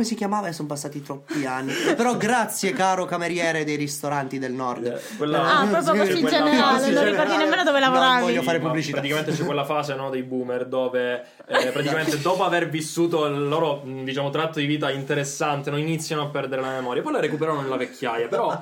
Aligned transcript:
come 0.00 0.04
si 0.04 0.14
chiamava 0.14 0.48
e 0.48 0.52
sono 0.52 0.66
passati 0.68 1.02
troppi 1.02 1.44
anni. 1.44 1.72
Però 1.94 2.16
grazie, 2.16 2.72
caro 2.72 3.04
cameriere 3.04 3.64
dei 3.64 3.76
ristoranti 3.76 4.38
del 4.38 4.52
nord. 4.52 4.86
Eh, 4.86 5.00
quella- 5.18 5.58
Ah, 5.60 5.66
proprio 5.66 5.92
sì, 5.92 5.98
così 5.98 6.20
quella 6.22 6.44
generale, 6.44 6.90
non 6.90 7.04
ricordi 7.04 7.36
nemmeno 7.36 7.62
dove 7.64 7.80
Non 7.80 7.90
lavoravi. 7.92 8.22
voglio 8.22 8.42
fare 8.42 8.58
pubblicità. 8.60 8.96
Praticamente 8.98 9.32
c'è 9.32 9.44
quella 9.44 9.64
fase 9.64 9.94
no, 9.94 10.08
dei 10.08 10.22
boomer 10.22 10.66
dove 10.66 11.24
eh, 11.46 11.66
praticamente 11.70 12.18
dopo 12.22 12.44
aver 12.44 12.68
vissuto 12.70 13.26
il 13.26 13.46
loro 13.48 13.82
diciamo, 13.84 14.30
tratto 14.30 14.58
di 14.58 14.66
vita 14.66 14.90
interessante 14.90 15.70
no, 15.70 15.76
iniziano 15.76 16.22
a 16.22 16.26
perdere 16.28 16.62
la 16.62 16.70
memoria, 16.70 17.02
poi 17.02 17.12
la 17.12 17.20
recuperano 17.20 17.60
nella 17.60 17.76
vecchiaia. 17.76 18.28
Però 18.28 18.56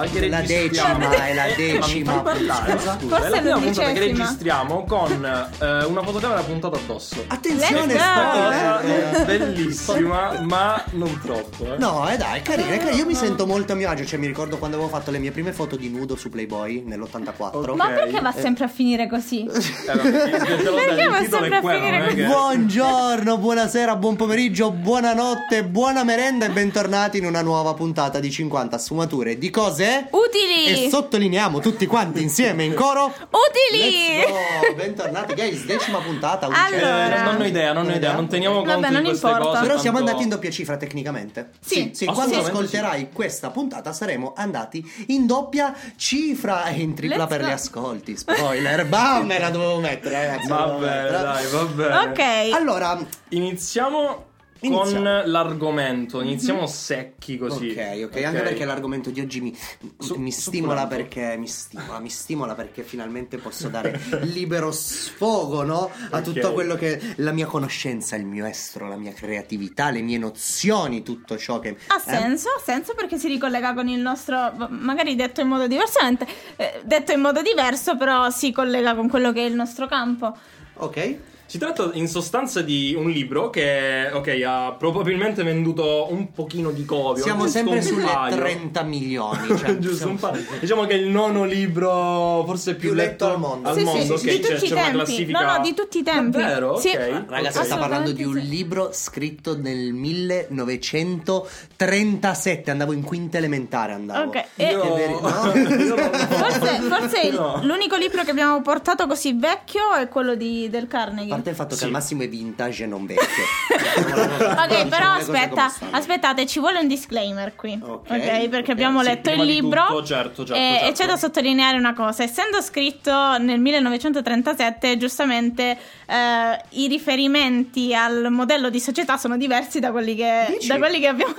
che 0.00 0.28
La 0.28 0.40
registriamo. 0.40 0.98
decima, 1.08 1.26
è 1.26 1.34
la 1.34 1.46
Eh, 1.54 1.54
decima 1.78 2.20
parlare, 2.20 2.72
scusa. 2.78 2.98
Forse 3.06 3.26
è 3.26 3.28
la 3.30 3.38
prima 3.40 3.58
puntata 3.58 3.92
che 3.92 3.98
registriamo 4.00 4.84
con 4.84 5.24
eh, 5.60 5.84
una 5.84 6.02
fotocamera 6.02 6.40
puntata 6.42 6.76
addosso. 6.76 7.24
Attenzione. 7.28 7.92
Cosa 7.94 8.80
spoiler. 8.80 9.14
eh, 9.20 9.24
bellissima, 9.24 10.40
ma 10.42 10.82
non 10.92 11.20
troppo. 11.22 11.74
eh. 11.74 11.78
No, 11.78 12.08
eh 12.08 12.16
dai, 12.16 12.38
è 12.38 12.42
carino, 12.42 12.68
è. 12.68 12.92
Io 12.94 13.06
mi 13.06 13.14
sento 13.14 13.46
molto 13.46 13.72
a 13.72 13.76
mio 13.76 13.88
agio. 13.88 14.04
Cioè, 14.04 14.18
mi 14.18 14.26
ricordo 14.26 14.58
quando 14.58 14.76
avevo 14.76 14.90
fatto 14.90 15.10
le 15.10 15.18
mie 15.18 15.30
prime 15.30 15.52
foto 15.52 15.76
di 15.76 15.88
nudo 15.88 16.16
su 16.16 16.28
Playboy 16.28 16.82
nell'84. 16.84 17.32
Ok. 17.52 17.68
Ma 17.76 17.88
perché 17.88 18.20
va 18.20 18.32
sempre 18.32 18.64
a 18.64 18.68
finire 18.68 19.08
così? 19.08 19.44
Eh, 19.44 19.94
l'ho 19.94 20.02
detto, 20.10 20.74
Perché 20.74 21.06
va 21.08 21.18
sempre 21.38 21.56
a 21.56 21.60
quello, 21.60 21.78
finire 21.84 22.14
che- 22.14 22.24
Buongiorno, 22.24 23.38
buonasera, 23.38 23.96
buon 23.96 24.16
pomeriggio, 24.16 24.70
buonanotte, 24.70 25.64
buona 25.64 26.02
merenda 26.04 26.46
e 26.46 26.50
bentornati 26.50 27.18
in 27.18 27.26
una 27.26 27.42
nuova 27.42 27.74
puntata 27.74 28.18
di 28.20 28.30
50 28.30 28.78
sfumature 28.78 29.38
di 29.38 29.50
cose. 29.50 29.83
Utili! 30.10 30.86
E 30.86 30.90
sottolineiamo 30.90 31.60
tutti 31.60 31.86
quanti 31.86 32.22
insieme 32.22 32.64
in 32.64 32.74
coro. 32.74 33.06
Utili! 33.06 34.16
Let's 34.18 34.30
go! 34.68 34.74
Bentornati, 34.74 35.34
guys, 35.34 35.64
decima 35.64 35.98
puntata. 35.98 36.46
Allora. 36.46 37.20
Eh, 37.20 37.22
non 37.24 37.40
ho 37.40 37.44
idea, 37.44 37.72
non 37.72 37.88
ho 37.88 37.92
idea, 37.92 38.12
non 38.12 38.28
teniamo 38.28 38.62
Vabbè, 38.62 38.72
conto 38.72 38.90
non 38.90 39.02
di 39.02 39.08
queste 39.08 39.26
importa. 39.26 39.48
cose. 39.50 39.62
Però 39.66 39.78
siamo 39.78 39.98
andati 39.98 40.22
in 40.22 40.28
doppia 40.28 40.50
cifra 40.50 40.76
tecnicamente. 40.76 41.50
Sì, 41.60 41.90
sì, 41.94 42.04
quando 42.06 42.22
assolutamente 42.36 42.50
ascolterai 42.50 43.08
questa 43.12 43.50
puntata 43.50 43.92
saremo 43.92 44.32
andati 44.36 45.04
in 45.08 45.26
doppia 45.26 45.74
cifra 45.96 46.64
e 46.66 46.80
in 46.80 46.94
tripla 46.94 47.16
Let's 47.16 47.28
per 47.28 47.40
go. 47.40 47.46
gli 47.46 47.50
ascolti. 47.50 48.16
Spoiler, 48.16 48.86
bam, 48.88 49.26
me 49.26 49.38
la 49.38 49.50
dovevo 49.50 49.78
mettere, 49.78 50.26
ragazzi. 50.26 50.48
Vabbè, 50.48 50.80
mettere. 50.80 51.10
dai, 51.10 51.46
va 51.50 51.62
bene. 51.64 51.96
Ok. 51.96 52.54
Allora, 52.54 52.98
Iniziamo 53.30 54.24
Iniziamo. 54.66 55.20
con 55.22 55.30
l'argomento, 55.30 56.20
iniziamo 56.20 56.66
secchi 56.66 57.36
così. 57.38 57.70
ok, 57.70 58.02
ok, 58.06 58.24
anche 58.24 58.40
perché 58.42 58.64
l'argomento 58.64 59.10
di 59.10 59.20
oggi 59.20 59.40
mi, 59.40 59.56
Su- 59.98 60.16
mi 60.16 60.30
stimola 60.30 60.82
succulento. 60.82 61.14
perché 61.14 61.36
mi 61.36 61.46
stimola, 61.48 61.98
mi 62.00 62.08
stimola 62.10 62.54
perché 62.54 62.82
finalmente 62.82 63.36
posso 63.38 63.68
dare 63.68 64.00
libero 64.22 64.70
sfogo, 64.72 65.62
no? 65.62 65.90
A 66.10 66.20
tutto 66.20 66.48
Ok. 66.48 66.54
quello 66.54 66.74
che 66.76 67.00
la 67.16 67.32
mia 67.32 67.46
conoscenza, 67.46 68.16
il 68.16 68.24
mio 68.26 68.44
estro, 68.46 68.88
la 68.88 68.96
mia 68.96 69.12
creatività, 69.12 69.90
le 69.90 70.00
mie 70.00 70.18
nozioni, 70.18 71.02
tutto 71.02 71.36
ciò 71.36 71.58
che 71.58 71.76
Ha 71.88 71.96
eh? 71.96 72.00
senso, 72.00 72.48
ha 72.48 72.60
senso 72.62 72.94
perché 72.94 73.18
si 73.18 73.28
ricollega 73.28 73.74
con 73.74 73.88
il 73.88 74.00
nostro, 74.00 74.52
magari 74.70 75.14
detto 75.14 75.40
in 75.40 75.48
modo 75.48 75.66
diversamente, 75.66 76.26
eh, 76.56 76.80
detto 76.84 77.12
in 77.12 77.20
modo 77.20 77.42
diverso, 77.42 77.96
però 77.96 78.30
si 78.30 78.52
collega 78.52 78.94
con 78.94 79.08
quello 79.08 79.32
che 79.32 79.40
è 79.44 79.48
il 79.48 79.54
nostro 79.54 79.86
campo. 79.86 80.36
Ok? 80.76 81.16
Si 81.46 81.58
tratta 81.58 81.90
in 81.92 82.08
sostanza 82.08 82.62
di 82.62 82.94
un 82.98 83.10
libro 83.10 83.50
che, 83.50 84.08
ok, 84.12 84.42
ha 84.44 84.74
probabilmente 84.76 85.42
venduto 85.44 86.06
un 86.10 86.32
pochino 86.32 86.70
di 86.70 86.84
copie. 86.84 87.22
Siamo 87.22 87.46
sempre 87.46 87.80
sulle 87.82 88.04
paio. 88.06 88.34
30 88.34 88.82
milioni, 88.82 89.56
cioè, 89.58 89.76
Giusto, 89.78 89.96
siamo- 89.96 90.12
un 90.12 90.18
paio. 90.18 90.42
Diciamo 90.58 90.86
che 90.86 90.94
è 90.94 90.96
il 90.96 91.06
nono 91.06 91.44
libro 91.44 92.42
forse 92.46 92.74
più, 92.74 92.88
Più 92.88 92.96
letto 92.96 93.26
al 93.26 93.38
mondo. 93.38 93.68
Al 93.68 93.76
sì, 93.76 93.84
mondo, 93.84 94.16
sì, 94.16 94.26
ok, 94.28 94.34
di 94.34 94.40
c'è, 94.40 94.54
tutti 94.54 94.60
c'è 94.60 94.66
i 94.66 94.72
una 94.72 94.80
tempi. 94.82 94.96
classifica. 94.96 95.40
No, 95.40 95.52
no, 95.52 95.58
di 95.62 95.74
tutti 95.74 95.98
i 95.98 96.02
tempi. 96.02 96.38
Davvero? 96.38 96.76
Sì. 96.78 96.88
Ok. 96.88 97.24
Ragazzi, 97.28 97.58
ok. 97.58 97.64
sta 97.64 97.76
parlando 97.76 98.10
di 98.12 98.24
un 98.24 98.34
libro 98.36 98.88
scritto 98.92 99.56
nel 99.56 99.92
1937. 99.92 102.70
Andavo 102.70 102.92
in 102.92 103.02
quinta 103.02 103.36
elementare. 103.38 103.92
Andavo. 103.92 104.28
Ok, 104.30 104.44
e- 104.56 104.70
Io- 104.70 104.94
veri- 104.94 105.12
no? 105.20 105.20
Forse, 106.34 106.80
forse 106.88 107.30
No. 107.30 107.60
l'unico 107.62 107.96
libro 107.96 108.22
che 108.24 108.30
abbiamo 108.30 108.60
portato 108.62 109.06
così 109.06 109.34
vecchio 109.34 109.92
è 109.94 110.08
quello 110.08 110.34
di, 110.34 110.68
del 110.70 110.88
A 110.90 111.42
Carnegie. 111.44 111.50
parte 111.50 111.50
il 111.50 111.56
fatto 111.56 111.70
che 111.74 111.76
Sì. 111.76 111.84
al 111.84 111.90
massimo 111.90 112.22
è 112.22 112.28
vintage 112.28 112.84
e 112.84 112.86
non 112.86 113.06
vecchio. 113.06 113.24
Ok, 113.94 114.68
Diciamo 114.68 114.88
però 114.88 115.12
aspetta, 115.12 115.72
aspettate, 115.90 116.46
ci 116.46 116.58
vuole 116.58 116.78
un 116.80 116.88
disclaimer 116.88 117.54
qui. 117.54 117.78
Ok, 117.80 118.10
Ok, 118.10 118.48
perché 118.48 118.58
ok. 118.58 118.68
abbiamo 118.70 119.00
Sì, 119.02 119.06
letto 119.08 119.30
il 119.30 119.42
libro. 119.42 119.84
tutto, 119.86 120.04
certo, 120.04 120.44
certo, 120.44 120.54
e, 120.54 120.74
e 120.74 120.78
certo. 120.78 120.92
c'è 121.02 121.06
da 121.06 121.16
sottolineare 121.16 121.76
una 121.78 121.94
cosa: 121.94 122.22
essendo 122.22 122.60
scritto 122.60 123.38
nel 123.38 123.60
1937, 123.60 124.96
giustamente 124.96 125.76
eh, 126.06 126.60
i 126.70 126.88
riferimenti 126.88 127.94
al 127.94 128.26
modello 128.30 128.68
di 128.70 128.80
società 128.80 129.16
sono 129.16 129.36
diversi 129.36 129.78
da 129.80 129.90
quelli 129.92 130.14
che, 130.16 130.58
da 130.66 130.76
quelli 130.78 130.98
che 131.00 131.06
abbiamo. 131.08 131.34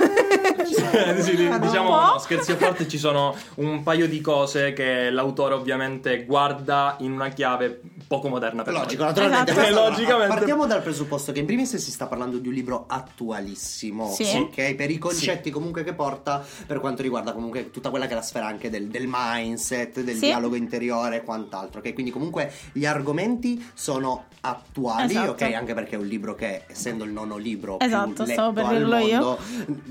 Sì, 1.21 1.35
di- 1.35 1.59
diciamo, 1.59 1.89
no, 1.89 2.17
scherzi 2.19 2.51
a 2.51 2.55
parte, 2.55 2.87
ci 2.87 2.97
sono 2.97 3.35
un 3.55 3.83
paio 3.83 4.07
di 4.07 4.21
cose 4.21 4.73
che 4.73 5.09
l'autore 5.09 5.53
ovviamente 5.53 6.23
guarda 6.25 6.95
in 6.99 7.11
una 7.11 7.29
chiave 7.29 7.81
poco 8.07 8.27
moderna 8.29 8.63
per 8.63 8.73
Logico, 8.73 9.03
noi. 9.03 9.13
naturalmente. 9.13 9.51
Esatto. 9.51 9.65
Eh, 9.85 9.89
logicamente. 9.89 10.33
Partiamo 10.35 10.65
dal 10.65 10.81
presupposto 10.81 11.31
che 11.31 11.39
in 11.39 11.45
primis 11.45 11.75
si 11.75 11.91
sta 11.91 12.07
parlando 12.07 12.37
di 12.37 12.47
un 12.47 12.53
libro 12.53 12.85
attualissimo, 12.87 14.11
Sì. 14.11 14.23
ok? 14.37 14.75
Per 14.75 14.89
i 14.89 14.97
concetti 14.97 15.49
comunque 15.51 15.83
che 15.83 15.93
porta 15.93 16.43
per 16.65 16.79
quanto 16.79 17.01
riguarda 17.01 17.33
comunque 17.33 17.71
tutta 17.71 17.89
quella 17.89 18.05
che 18.05 18.11
è 18.13 18.15
la 18.15 18.21
sfera 18.21 18.45
anche 18.47 18.69
del, 18.69 18.87
del 18.87 19.05
mindset, 19.07 20.01
del 20.01 20.15
Sì. 20.15 20.25
dialogo 20.25 20.55
interiore 20.55 21.17
e 21.17 21.23
quant'altro, 21.23 21.79
ok? 21.79 21.93
Quindi 21.93 22.11
comunque 22.11 22.51
gli 22.71 22.85
argomenti 22.85 23.63
sono 23.73 24.25
attuali, 24.41 25.11
Esatto. 25.11 25.31
ok? 25.31 25.41
Anche 25.53 25.73
perché 25.73 25.95
è 25.95 25.97
un 25.97 26.05
libro 26.07 26.35
che, 26.35 26.63
essendo 26.67 27.03
il 27.03 27.11
nono 27.11 27.37
libro 27.37 27.79
Esatto, 27.79 28.23
più 28.23 28.31
stavo 28.31 28.51
letto 28.53 28.67
per 28.67 28.77
dirlo 28.77 28.97
io. 28.97 29.19
mondo, 29.19 29.37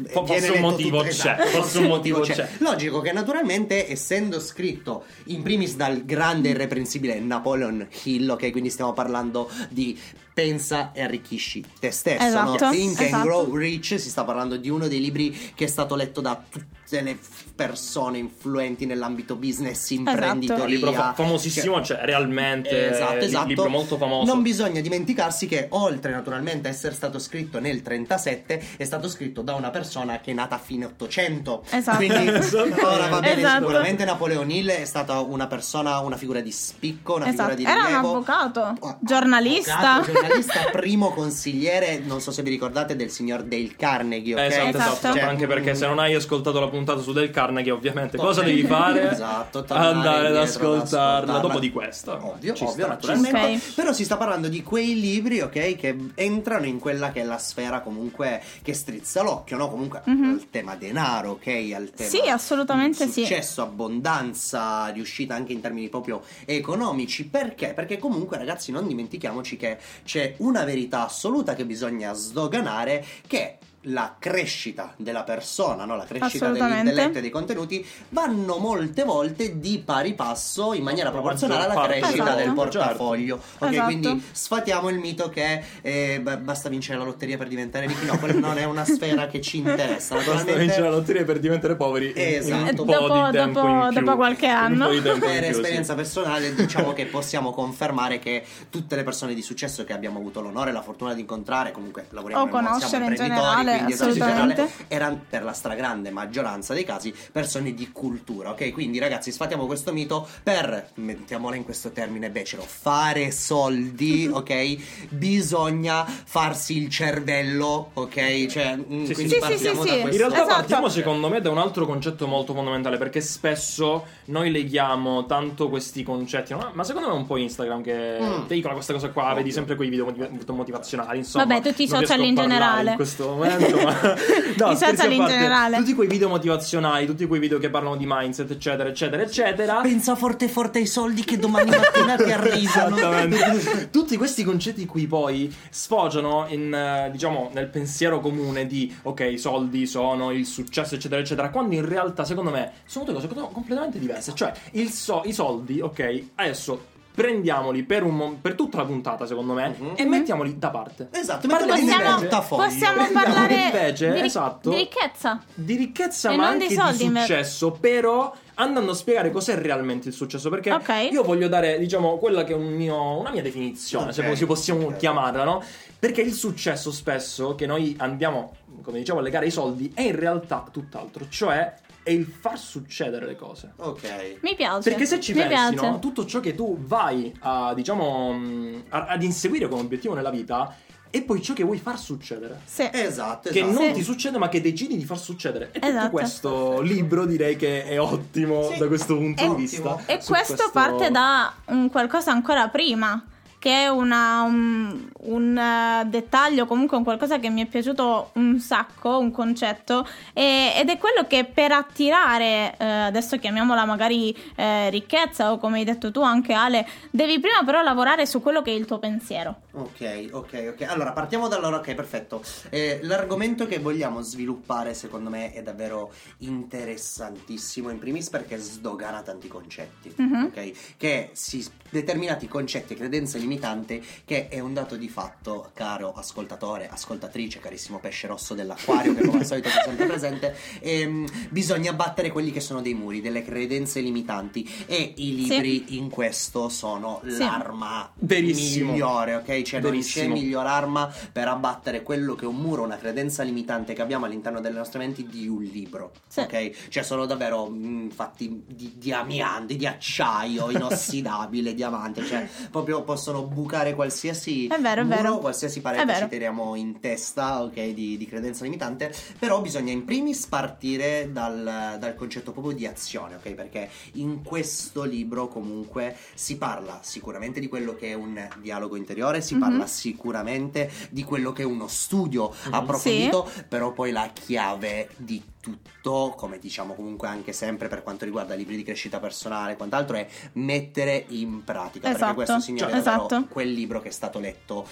Fo- 0.09 0.22
viene 0.22 0.41
forse 0.47 0.50
un 0.53 0.61
motivo 0.61 0.99
tutto- 0.99 1.11
c'è, 1.11 1.32
esatto, 1.32 1.49
forse 1.49 1.78
un 1.78 1.87
motivo 1.87 2.21
c'è. 2.21 2.49
Logico 2.59 3.00
che 3.00 3.12
naturalmente 3.12 3.91
essendo 3.91 4.38
scritto 4.41 5.05
in 5.25 5.43
primis 5.43 5.75
dal 5.75 6.05
grande 6.05 6.49
e 6.49 6.50
irreprensibile 6.53 7.19
Napoleon 7.19 7.87
Hill, 8.05 8.28
ok, 8.31 8.50
quindi 8.53 8.71
stiamo 8.71 8.93
parlando 8.93 9.50
di 9.71 9.83
he 9.84 9.98
pensa 10.34 10.90
e 10.92 11.00
arricchisci 11.02 11.64
te 11.78 11.90
stesso, 11.92 12.24
Esatto, 12.24 12.64
no? 12.64 12.70
Think 12.72 12.98
and 12.98 13.06
esatto. 13.06 13.24
Grow 13.24 13.54
Rich, 13.54 14.00
si 14.00 14.10
sta 14.10 14.24
parlando 14.24 14.56
di 14.56 14.68
uno 14.68 14.88
dei 14.88 15.00
libri 15.00 15.52
che 15.54 15.64
è 15.64 15.68
stato 15.68 15.94
letto 15.94 16.20
da 16.20 16.42
tutte 16.50 17.00
le 17.00 17.16
persone 17.54 18.18
influenti 18.18 18.84
nell'ambito 18.84 19.36
business, 19.36 19.90
imprenditoria. 19.90 20.64
Un 20.64 20.70
libro 20.70 20.92
fa- 20.92 21.12
famosissimo, 21.14 21.82
cioè 21.82 22.00
realmente 22.02 22.90
Esatto, 22.90 23.12
un 23.12 23.18
esatto. 23.20 23.46
libro 23.46 23.68
molto 23.68 23.96
famoso. 23.96 24.32
Non 24.32 24.42
bisogna 24.42 24.80
dimenticarsi 24.80 25.46
che 25.46 25.66
oltre 25.70 26.10
naturalmente 26.12 26.66
a 26.68 26.70
essere 26.72 26.94
stato 26.94 27.18
scritto 27.20 27.60
nel 27.60 27.80
37 27.82 28.62
è 28.76 28.84
stato 28.84 29.08
scritto 29.08 29.42
da 29.42 29.54
una 29.54 29.70
persona 29.70 30.20
che 30.20 30.32
è 30.32 30.34
nata 30.34 30.56
a 30.56 30.58
fine 30.58 30.84
800. 30.86 31.64
Esatto. 31.70 31.96
Quindi 31.96 32.28
ora 32.82 33.06
va 33.08 33.20
bene, 33.20 33.38
Esatto. 33.40 33.60
sicuramente 33.60 34.04
Napoleon 34.04 34.50
Hill 34.50 34.68
è 34.70 34.84
stata 34.84 35.20
una 35.20 35.46
persona, 35.46 35.98
una 36.00 36.16
figura 36.16 36.40
di 36.40 36.50
spicco, 36.50 37.14
una 37.14 37.28
Esatto. 37.28 37.54
figura 37.54 37.54
di 37.54 37.64
Era 37.64 37.80
un 37.80 37.86
rilievo. 37.86 38.08
avvocato, 38.16 38.74
Oh, 38.80 38.96
giornalista. 39.00 39.94
avvocato, 39.94 40.23
giornalista, 40.26 40.70
primo 40.70 41.10
consigliere, 41.10 41.98
non 42.04 42.20
so 42.20 42.30
se 42.30 42.42
vi 42.42 42.50
ricordate 42.50 42.96
del 42.96 43.10
signor 43.10 43.42
Dale 43.42 43.74
Carnegie, 43.76 44.34
ok? 44.34 44.40
Eh, 44.40 44.46
esatto, 44.46 44.68
esatto, 44.68 44.92
Esatto. 44.94 45.18
Cioè, 45.18 45.22
anche 45.28 45.46
perché 45.46 45.72
mm, 45.72 45.74
se 45.74 45.86
non 45.86 45.98
hai 45.98 46.14
ascoltato 46.14 46.60
la 46.60 46.68
puntata 46.68 47.00
su 47.00 47.12
Del 47.12 47.30
Carnegie, 47.30 47.70
ovviamente, 47.70 48.16
cosa 48.16 48.42
devi 48.42 48.62
fare? 48.64 49.10
Esatto, 49.10 49.64
andare 49.68 50.28
ad 50.28 50.36
ascoltarla 50.36 51.38
dopo 51.38 51.58
di 51.58 51.70
questa. 51.70 52.24
Ovvio, 52.24 52.54
Ci 52.54 52.64
ovvio, 52.64 52.96
sta, 52.98 53.16
sta. 53.16 53.48
Però 53.74 53.92
si 53.92 54.04
sta 54.04 54.16
parlando 54.16 54.48
di 54.48 54.62
quei 54.62 54.98
libri, 54.98 55.40
ok, 55.40 55.76
che 55.76 55.96
entrano 56.14 56.66
in 56.66 56.78
quella 56.78 57.10
che 57.12 57.20
è 57.20 57.24
la 57.24 57.38
sfera 57.38 57.80
comunque 57.80 58.43
che 58.62 58.72
strizza 58.75 59.22
l'occhio, 59.22 59.56
no? 59.56 59.69
Comunque 59.69 60.02
Mhm. 60.04 60.25
al 60.31 60.46
tema 60.50 60.75
denaro, 60.76 61.31
ok? 61.32 61.46
Al 61.75 61.90
tema 61.90 62.08
Sì, 62.08 62.20
assolutamente 62.28 63.06
di 63.06 63.12
sì. 63.12 63.20
successo, 63.22 63.62
abbondanza, 63.62 64.88
riuscita 64.88 65.34
anche 65.34 65.52
in 65.52 65.60
termini 65.60 65.88
proprio 65.88 66.22
economici. 66.44 67.26
Perché? 67.26 67.72
Perché 67.75 67.99
comunque, 67.99 68.37
ragazzi, 68.38 68.70
non 68.72 68.87
dimentichiamoci 68.87 69.56
che 69.56 69.78
c'è 70.14 70.37
una 70.38 70.62
verità 70.62 71.06
assoluta 71.06 71.56
che 71.56 71.66
bisogna 71.66 72.12
sdoganare 72.12 73.05
che 73.26 73.58
la 73.84 74.14
crescita 74.19 74.94
della 74.96 75.22
persona, 75.25 75.84
no? 75.84 75.96
la 75.96 76.04
crescita 76.04 76.50
dell'intelletto 76.50 77.19
e 77.19 77.20
dei 77.20 77.31
contenuti, 77.31 77.84
vanno 78.10 78.56
molte 78.58 79.04
volte 79.04 79.58
di 79.58 79.82
pari 79.84 80.14
passo 80.14 80.72
in 80.72 80.82
maniera 80.82 81.10
proporzionale 81.10 81.64
alla 81.72 81.82
crescita 81.86 82.12
Esatto. 82.22 82.36
del 82.36 82.52
portafoglio. 82.52 83.40
Ok, 83.58 83.70
Esatto. 83.70 83.84
quindi 83.86 84.25
sfatiamo 84.32 84.88
il 84.88 84.98
mito 84.98 85.28
che 85.28 85.62
eh, 85.82 86.20
basta 86.40 86.69
vincere 86.69 86.98
la 86.98 87.04
lotteria 87.04 87.36
per 87.36 87.48
diventare 87.48 87.86
ricchi. 87.86 88.06
No, 88.06 88.19
quella 88.19 88.38
non 88.38 88.58
è 88.58 88.64
una 88.64 88.84
sfera 88.84 89.26
che 89.26 89.40
ci 89.40 89.58
interessa. 89.58 90.14
Basta 90.14 90.32
Naturalmente, 90.32 90.60
vincere 90.60 90.82
la 90.82 90.90
lotteria 90.96 91.25
per 91.25 91.38
diventare 91.38 91.76
poveri 91.76 92.06
in- 92.08 92.12
Esatto. 92.16 92.54
in 92.54 92.69
un 92.69 92.75
po' 92.75 92.84
Dopo- 92.84 93.26
di 93.26 93.30
tempo 93.37 93.60
dopo- 93.60 93.72
in 93.72 93.88
più. 93.90 94.00
dopo 94.04 94.16
qualche 94.16 94.46
Un 94.46 94.52
anno. 94.52 94.87
po' 94.87 94.92
di 94.92 95.02
tempo 95.02 95.25
in 95.26 95.30
Per 95.30 95.30
più, 95.40 95.42
sì. 95.44 95.50
esperienza 95.50 95.94
personale 95.94 96.54
diciamo 96.54 96.92
che 96.92 97.06
possiamo 97.06 97.52
confermare 97.52 98.19
che 98.19 98.44
tutte 98.70 98.96
le 98.96 99.02
persone 99.02 99.34
di 99.34 99.42
successo 99.42 99.84
che 99.84 99.92
abbiamo 99.92 100.19
avuto 100.19 100.40
l'onore 100.40 100.70
e 100.70 100.72
la 100.72 100.82
fortuna 100.82 101.14
di 101.14 101.20
incontrare, 101.20 101.72
comunque 101.72 102.06
lavoriamo 102.10 102.42
O 102.42 102.46
mondo, 102.46 102.58
conoscere 102.66 102.88
siamo 102.88 103.04
in 103.06 103.10
imprenditori, 103.12 103.50
generale, 103.56 103.74
quindi 103.76 103.93
in 103.93 104.12
generale, 104.12 104.71
erano 104.88 105.21
per 105.29 105.43
la 105.44 105.53
stragrande 105.53 106.11
maggioranza 106.11 106.75
dei 106.75 106.85
casi 106.85 107.15
persone 107.32 107.75
di 107.75 107.91
cultura, 107.93 108.50
ok? 108.50 108.73
Quindi 108.73 108.99
ragazzi 108.99 109.32
sfatiamo 109.32 109.67
questo 109.67 109.93
mito 109.93 110.26
per, 110.43 110.91
mettiamola 110.94 111.56
in 111.56 111.65
questo 111.65 111.91
termine 111.91 112.31
becero, 112.31 112.62
fare 112.62 113.31
soldi, 113.31 114.29
ok? 114.32 114.76
Bisogna 115.11 116.05
farsi 116.05 116.76
il 116.76 116.88
cervello, 116.91 117.91
ok? 117.94 118.47
Cioè, 118.47 118.76
mm, 118.76 119.05
Sì, 119.05 119.15
quindi 119.15 119.32
sì, 119.35 119.38
partiamo 119.41 119.82
sì, 119.82 119.88
da 119.88 119.94
sì. 119.94 120.00
questo. 120.00 120.09
In 120.11 120.17
realtà 120.17 120.37
Esatto. 120.43 120.55
partiamo 120.55 120.88
secondo 120.88 121.29
me 121.29 121.41
da 121.41 121.50
un 121.50 121.59
altro 121.59 121.87
concetto 121.87 122.26
molto 122.26 122.53
fondamentale 122.55 122.99
perché 122.99 123.21
spesso 123.21 124.05
noi 124.26 124.50
leghiamo 124.50 125.26
tanto 125.26 125.69
questi 125.69 126.03
concetti, 126.03 126.53
no? 126.53 126.71
ma 126.75 126.85
secondo 126.85 127.09
me 127.09 127.15
è 127.15 127.17
un 127.19 127.26
po' 127.26 127.37
Instagram 127.37 127.82
che 127.82 128.03
Mm. 128.15 128.47
veicola 128.47 128.75
questa 128.75 128.93
cosa 128.93 129.09
qua, 129.11 129.23
Ovvio. 129.25 129.37
vedi 129.37 129.50
sempre 129.53 129.76
quei 129.76 129.88
video 129.88 130.05
motiv- 130.05 130.50
motivazionali, 130.50 131.19
insomma. 131.19 131.44
Vabbè, 131.47 131.62
tutti 131.69 131.82
i 131.85 131.88
social 131.88 132.21
in 132.23 132.35
generale. 132.35 132.91
In 132.91 132.97
questo 132.97 133.29
momento, 133.29 133.63
ma 133.72 134.14
no, 134.58 134.70
I 134.70 134.76
social 134.76 135.12
in 135.12 135.19
parte, 135.19 135.32
generale. 135.32 135.76
Tutti 135.78 135.94
quei 135.94 136.08
video 136.08 136.28
motivazionali, 136.28 137.06
tutti 137.06 137.26
quei 137.26 137.40
video 137.40 137.58
che 137.58 137.70
parlano 137.70 137.96
di 137.96 138.05
mindset, 138.06 138.50
eccetera, 138.50 138.88
eccetera, 138.88 139.22
eccetera. 139.22 139.81
Pensa 139.81 140.14
forte 140.14 140.49
forte 140.49 140.78
ai 140.78 140.87
soldi 140.87 141.25
che 141.25 141.38
domani 141.38 141.70
mattina 141.70 142.16
ti 142.16 142.31
arrivano. 142.32 142.96
Esattamente. 142.96 143.88
Tutti 143.90 144.16
questi 144.16 144.44
concetti 144.44 144.87
qui 144.87 145.06
poi 145.06 145.55
sfociano 145.70 146.46
in, 146.49 146.72
eh, 146.72 147.11
diciamo, 147.11 147.50
nel 147.52 147.69
pensiero 147.69 148.20
comune 148.20 148.66
di 148.66 148.94
ok, 149.02 149.20
i 149.20 149.38
soldi 149.38 149.87
sono 149.87 150.31
il 150.31 150.46
successo, 150.46 150.94
eccetera, 150.94 151.20
eccetera. 151.20 151.50
Quando 151.50 151.75
in 151.75 151.87
realtà, 151.87 152.25
secondo 152.25 152.50
me, 152.50 152.72
sono 152.84 153.05
due 153.05 153.14
cose 153.14 153.28
co- 153.28 153.49
completamente 153.49 153.99
diverse. 153.99 154.32
Cioè, 154.34 154.52
il 154.72 154.90
so- 154.90 155.22
i 155.25 155.32
soldi, 155.32 155.81
ok, 155.81 156.22
adesso 156.37 156.93
prendiamoli 157.14 157.84
per, 157.84 158.02
un 158.02 158.40
per 158.40 158.55
tutta 158.55 158.78
la 158.78 158.84
puntata, 158.84 159.25
secondo 159.25 159.52
me, 159.52 159.75
Mhm. 159.78 159.93
e 159.96 160.05
mettiamoli 160.05 160.58
da 160.58 160.70
parte. 160.70 161.08
Esatto, 161.12 161.46
mettiamoli 161.46 161.81
Possiamo, 161.84 162.16
portafoglio. 162.19 162.64
possiamo 162.64 163.08
parlare 163.12 163.55
invece, 163.55 164.06
di, 164.12 164.20
ri- 164.20 164.26
esatto. 164.26 164.70
di 164.70 164.76
ricchezza. 164.76 165.40
Di 165.55 165.76
ricchezza, 165.76 166.31
E 166.32 166.37
ma 166.37 166.49
anche 166.49 166.66
dei 166.66 166.76
soldi, 166.76 166.96
di 167.05 167.08
me- 167.11 167.20
successo, 167.20 167.70
però 167.70 168.34
andando 168.55 168.90
a 168.90 168.94
spiegare 168.94 169.31
cos'è 169.31 169.56
realmente 169.56 170.08
il 170.08 170.14
successo. 170.14 170.50
Perché 170.50 170.72
Ok. 170.72 171.08
io 171.12 171.22
voglio 171.22 171.46
dare, 171.49 171.78
diciamo, 171.78 172.19
quella 172.19 172.43
che 172.43 172.52
è 172.52 172.56
un 172.56 172.72
mio- 172.72 173.19
una 173.20 173.31
mia 173.31 173.43
definizione, 173.43 174.12
se 174.12 174.22
Ok, 174.22 174.28
così 174.31 174.46
possiamo 174.46 174.87
ok. 174.87 174.96
chiamarla, 174.96 175.44
no? 175.44 175.62
Perché 175.99 176.20
il 176.20 176.32
successo 176.34 176.90
spesso 176.90 177.55
che 177.55 177.66
noi 177.66 177.94
andiamo, 177.99 178.56
come 178.82 178.99
dicevo, 178.99 179.20
a 179.20 179.22
legare 179.22 179.44
ai 179.46 179.50
soldi 179.52 179.90
è 179.94 180.02
in 180.02 180.19
realtà 180.19 180.64
tutt'altro, 180.70 181.26
cioè 181.31 181.72
è 182.04 182.10
il 182.10 182.26
far 182.26 182.56
succedere 182.58 183.26
le 183.26 183.34
cose. 183.34 183.72
Ok. 183.76 184.36
Mi 184.42 184.54
piace. 184.54 184.88
Perché 184.90 185.06
se 185.06 185.18
ci 185.20 185.32
mi 185.32 185.40
pensi, 185.40 185.74
piace. 185.74 185.90
no, 185.90 185.98
tutto 185.98 186.24
ciò 186.26 186.38
che 186.38 186.54
tu 186.54 186.76
vai 186.78 187.34
a, 187.40 187.74
diciamo, 187.74 188.32
mh, 188.32 188.82
a- 188.90 189.06
ad 189.06 189.22
inseguire 189.24 189.66
come 189.68 189.80
obiettivo 189.82 190.14
nella 190.14 190.30
vita 190.30 190.76
è 191.10 191.22
poi 191.22 191.40
ciò 191.40 191.54
che 191.54 191.62
vuoi 191.62 191.78
far 191.78 191.98
succedere. 191.98 192.60
Sì. 192.64 192.88
Esatto, 192.92 193.48
Che 193.50 193.60
esatto. 193.60 193.72
non 193.80 193.86
Sì. 193.88 193.92
ti 193.94 194.02
succede, 194.02 194.36
ma 194.36 194.48
che 194.48 194.60
decidi 194.60 194.96
di 194.96 195.04
far 195.04 195.18
succedere. 195.18 195.66
E 195.70 195.72
tutto 195.78 195.86
Esatto. 195.86 196.10
questo 196.10 196.80
libro 196.80 197.24
direi 197.24 197.56
che 197.56 197.84
è 197.84 198.00
ottimo 198.00 198.68
Sì, 198.72 198.78
da 198.78 198.86
questo 198.88 199.16
punto 199.16 199.40
è 199.40 199.44
di 199.44 199.50
ottimo. 199.64 199.96
vista. 199.96 200.12
E 200.12 200.20
Su 200.20 200.32
questo, 200.32 200.70
parte 200.72 201.10
da 201.12 201.54
un 201.66 201.88
qualcosa 201.88 202.32
ancora 202.32 202.68
prima, 202.68 203.24
che 203.64 203.84
è 203.84 203.88
una- 203.88 204.43
un, 204.43 205.08
un, 205.22 205.56
eh, 205.56 206.05
dettaglio, 206.05 206.66
comunque 206.66 206.99
un 206.99 207.02
qualcosa 207.02 207.38
che 207.38 207.49
mi 207.49 207.62
è 207.62 207.66
piaciuto 207.66 208.32
un 208.34 208.61
sacco, 208.61 209.16
un 209.16 209.31
concetto, 209.31 210.06
e- 210.34 210.75
ed 210.76 210.90
è 210.90 210.99
quello 210.99 211.26
che 211.26 211.44
per 211.46 211.72
attirare, 211.72 212.75
eh, 212.76 212.84
adesso 212.84 213.38
chiamiamola 213.38 213.87
magari 213.87 214.37
eh, 214.56 214.90
ricchezza 214.90 215.50
o 215.52 215.56
come 215.56 215.78
hai 215.78 215.84
detto 215.84 216.11
tu 216.11 216.20
anche 216.20 216.52
Ale, 216.52 216.87
devi 217.11 217.40
prima 217.40 217.62
però 217.64 217.81
lavorare 217.81 218.26
su 218.26 218.43
quello 218.43 218.61
che 218.61 218.70
è 218.70 218.75
il 218.75 218.84
tuo 218.84 218.99
pensiero. 218.99 219.56
Ok, 219.76 220.29
ok, 220.31 220.73
ok. 220.75 220.82
Allora, 220.82 221.11
partiamo 221.12 221.49
da 221.49 221.56
allora. 221.56 221.79
Ok, 221.79 221.94
perfetto. 221.94 222.43
Eh, 222.71 223.00
l'argomento 223.03 223.67
che 223.67 223.79
vogliamo 223.81 224.21
sviluppare, 224.21 224.94
secondo 224.94 225.31
me, 225.31 225.53
è 225.53 225.62
davvero 225.62 226.12
interessantissimo. 226.38 227.91
In 227.91 227.99
primis 227.99 228.29
perché 228.31 228.56
sdogana 228.56 229.23
tanti 229.23 229.49
concetti. 229.49 230.12
Mhm. 230.17 230.44
Ok? 230.44 230.71
Che 230.97 231.31
si 231.32 231.67
determinati 231.91 232.47
concetti 232.49 232.93
e 232.93 232.97
credenze 232.97 233.38
limitanti, 233.38 234.05
che 234.25 234.49
è 234.49 234.61
un 234.61 234.75
dato 234.75 234.97
di 234.97 235.09
fatto, 235.09 235.71
caro 235.75 236.12
ascoltatore, 236.12 236.88
ascoltatrice, 236.88 237.59
carissimo 237.61 237.99
pesce 237.99 238.26
rosso 238.29 238.55
dell'acquario, 238.55 239.15
che 239.15 239.25
come 239.25 239.38
al 239.41 239.47
solito 239.47 239.69
è 239.69 239.73
sempre 239.85 240.06
presente. 240.06 240.56
ehm, 240.81 241.26
bisogna 241.50 241.93
battere 241.93 242.31
quelli 242.31 242.53
che 242.53 242.61
sono 242.61 242.81
dei 242.81 242.94
muri, 242.94 243.21
delle 243.21 243.43
credenze 243.43 244.00
limitanti. 244.00 244.69
E 244.87 245.15
i 245.17 245.35
libri 245.35 245.97
in 245.97 246.11
questo 246.11 246.69
sono 246.69 247.21
Sì. 247.26 247.38
l'arma 247.38 248.11
Verissimo. 248.15 248.93
migliore, 248.93 249.35
ok? 249.37 249.62
Cioè 249.64 249.81
non 249.81 249.90
c'è 249.90 249.96
Verissimo. 249.96 250.34
miglior 250.34 250.66
arma 250.66 251.12
per 251.32 251.49
abbattere 251.49 252.02
quello 252.02 252.34
che 252.34 252.44
è 252.44 252.49
un 252.49 252.56
muro, 252.56 252.82
una 252.82 252.96
credenza 252.96 253.43
limitante 253.43 253.93
che 253.94 254.02
abbiamo 254.02 254.26
all'interno 254.26 254.61
delle 254.61 254.76
nostre 254.76 254.99
menti 254.99 255.26
di 255.26 255.49
un 255.49 255.62
libro, 255.62 256.12
Sì. 256.28 256.40
ok? 256.40 256.88
Cioè 256.88 257.02
sono 257.02 257.26
davvero 257.26 257.66
mh, 257.66 258.11
fatti 258.11 258.62
di, 258.66 258.93
di 258.96 259.12
amianti, 259.12 259.76
di 259.76 259.87
acciaio 259.87 260.70
inossidabile, 260.70 261.75
diamante, 261.75 262.25
cioè 262.25 262.49
proprio 262.70 263.02
possono 263.02 263.43
bucare 263.44 263.94
qualsiasi 263.94 264.66
È 264.66 264.78
vero, 264.78 265.00
è 265.00 265.05
muro, 265.05 265.16
vero. 265.16 265.38
qualsiasi 265.38 265.78
È 265.78 265.82
parete 265.82 266.14
ci 266.14 266.28
tiriamo 266.28 266.75
in 266.75 267.00
testa, 267.00 267.62
ok? 267.62 267.88
Di, 267.93 268.16
di 268.16 268.26
credenza 268.26 268.64
limitante, 268.64 269.12
però 269.38 269.61
bisogna 269.61 269.93
in 269.93 270.05
primis 270.05 270.46
partire 270.46 271.31
dal, 271.32 271.96
dal 271.99 272.14
concetto 272.14 272.52
proprio 272.52 272.75
di 272.75 272.87
azione, 272.87 273.37
ok? 273.37 273.52
Perché 273.55 273.88
in 274.14 274.43
questo 274.43 275.05
libro 275.05 275.49
comunque 275.49 276.16
si 276.34 276.56
parla 276.56 277.00
sicuramente 277.02 277.61
di 277.61 277.69
quello 277.69 277.94
che 277.94 278.08
è 278.11 278.14
un 278.14 278.49
dialogo 278.61 278.96
interiore, 278.96 279.40
si 279.40 279.53
Mhm. 279.54 279.60
parla 279.60 279.86
sicuramente 279.86 280.90
di 281.10 281.24
quello 281.24 281.52
che 281.52 281.62
è 281.62 281.64
uno 281.66 281.88
studio 281.88 282.48
Mhm. 282.66 282.74
approfondito, 282.74 283.50
però 283.68 283.92
poi 283.92 284.10
la 284.12 284.30
chiave 284.32 285.08
di 285.16 285.42
tutto, 285.60 286.34
come 286.36 286.58
diciamo 286.58 286.94
comunque 286.94 287.26
anche 287.28 287.52
sempre 287.52 287.88
per 287.88 288.02
quanto 288.02 288.24
riguarda 288.26 288.54
libri 288.54 288.76
di 288.76 288.82
crescita 288.82 289.18
personale 289.18 289.72
e 289.72 289.76
quant'altro, 289.76 290.16
è 290.16 290.26
mettere 290.54 291.24
in 291.28 291.64
pratica. 291.64 292.08
Esatto, 292.08 292.18
Perché 292.20 292.34
questo 292.34 292.60
signore 292.60 292.92
è 292.92 292.96
esatto. 292.96 293.46
quel 293.48 293.72
libro 293.72 294.00
che 294.00 294.08
è 294.08 294.12
stato 294.12 294.38
letto 294.38 294.86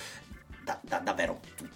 da, 0.64 0.78
da- 0.80 0.98
davvero 0.98 1.40
tutti, 1.56 1.68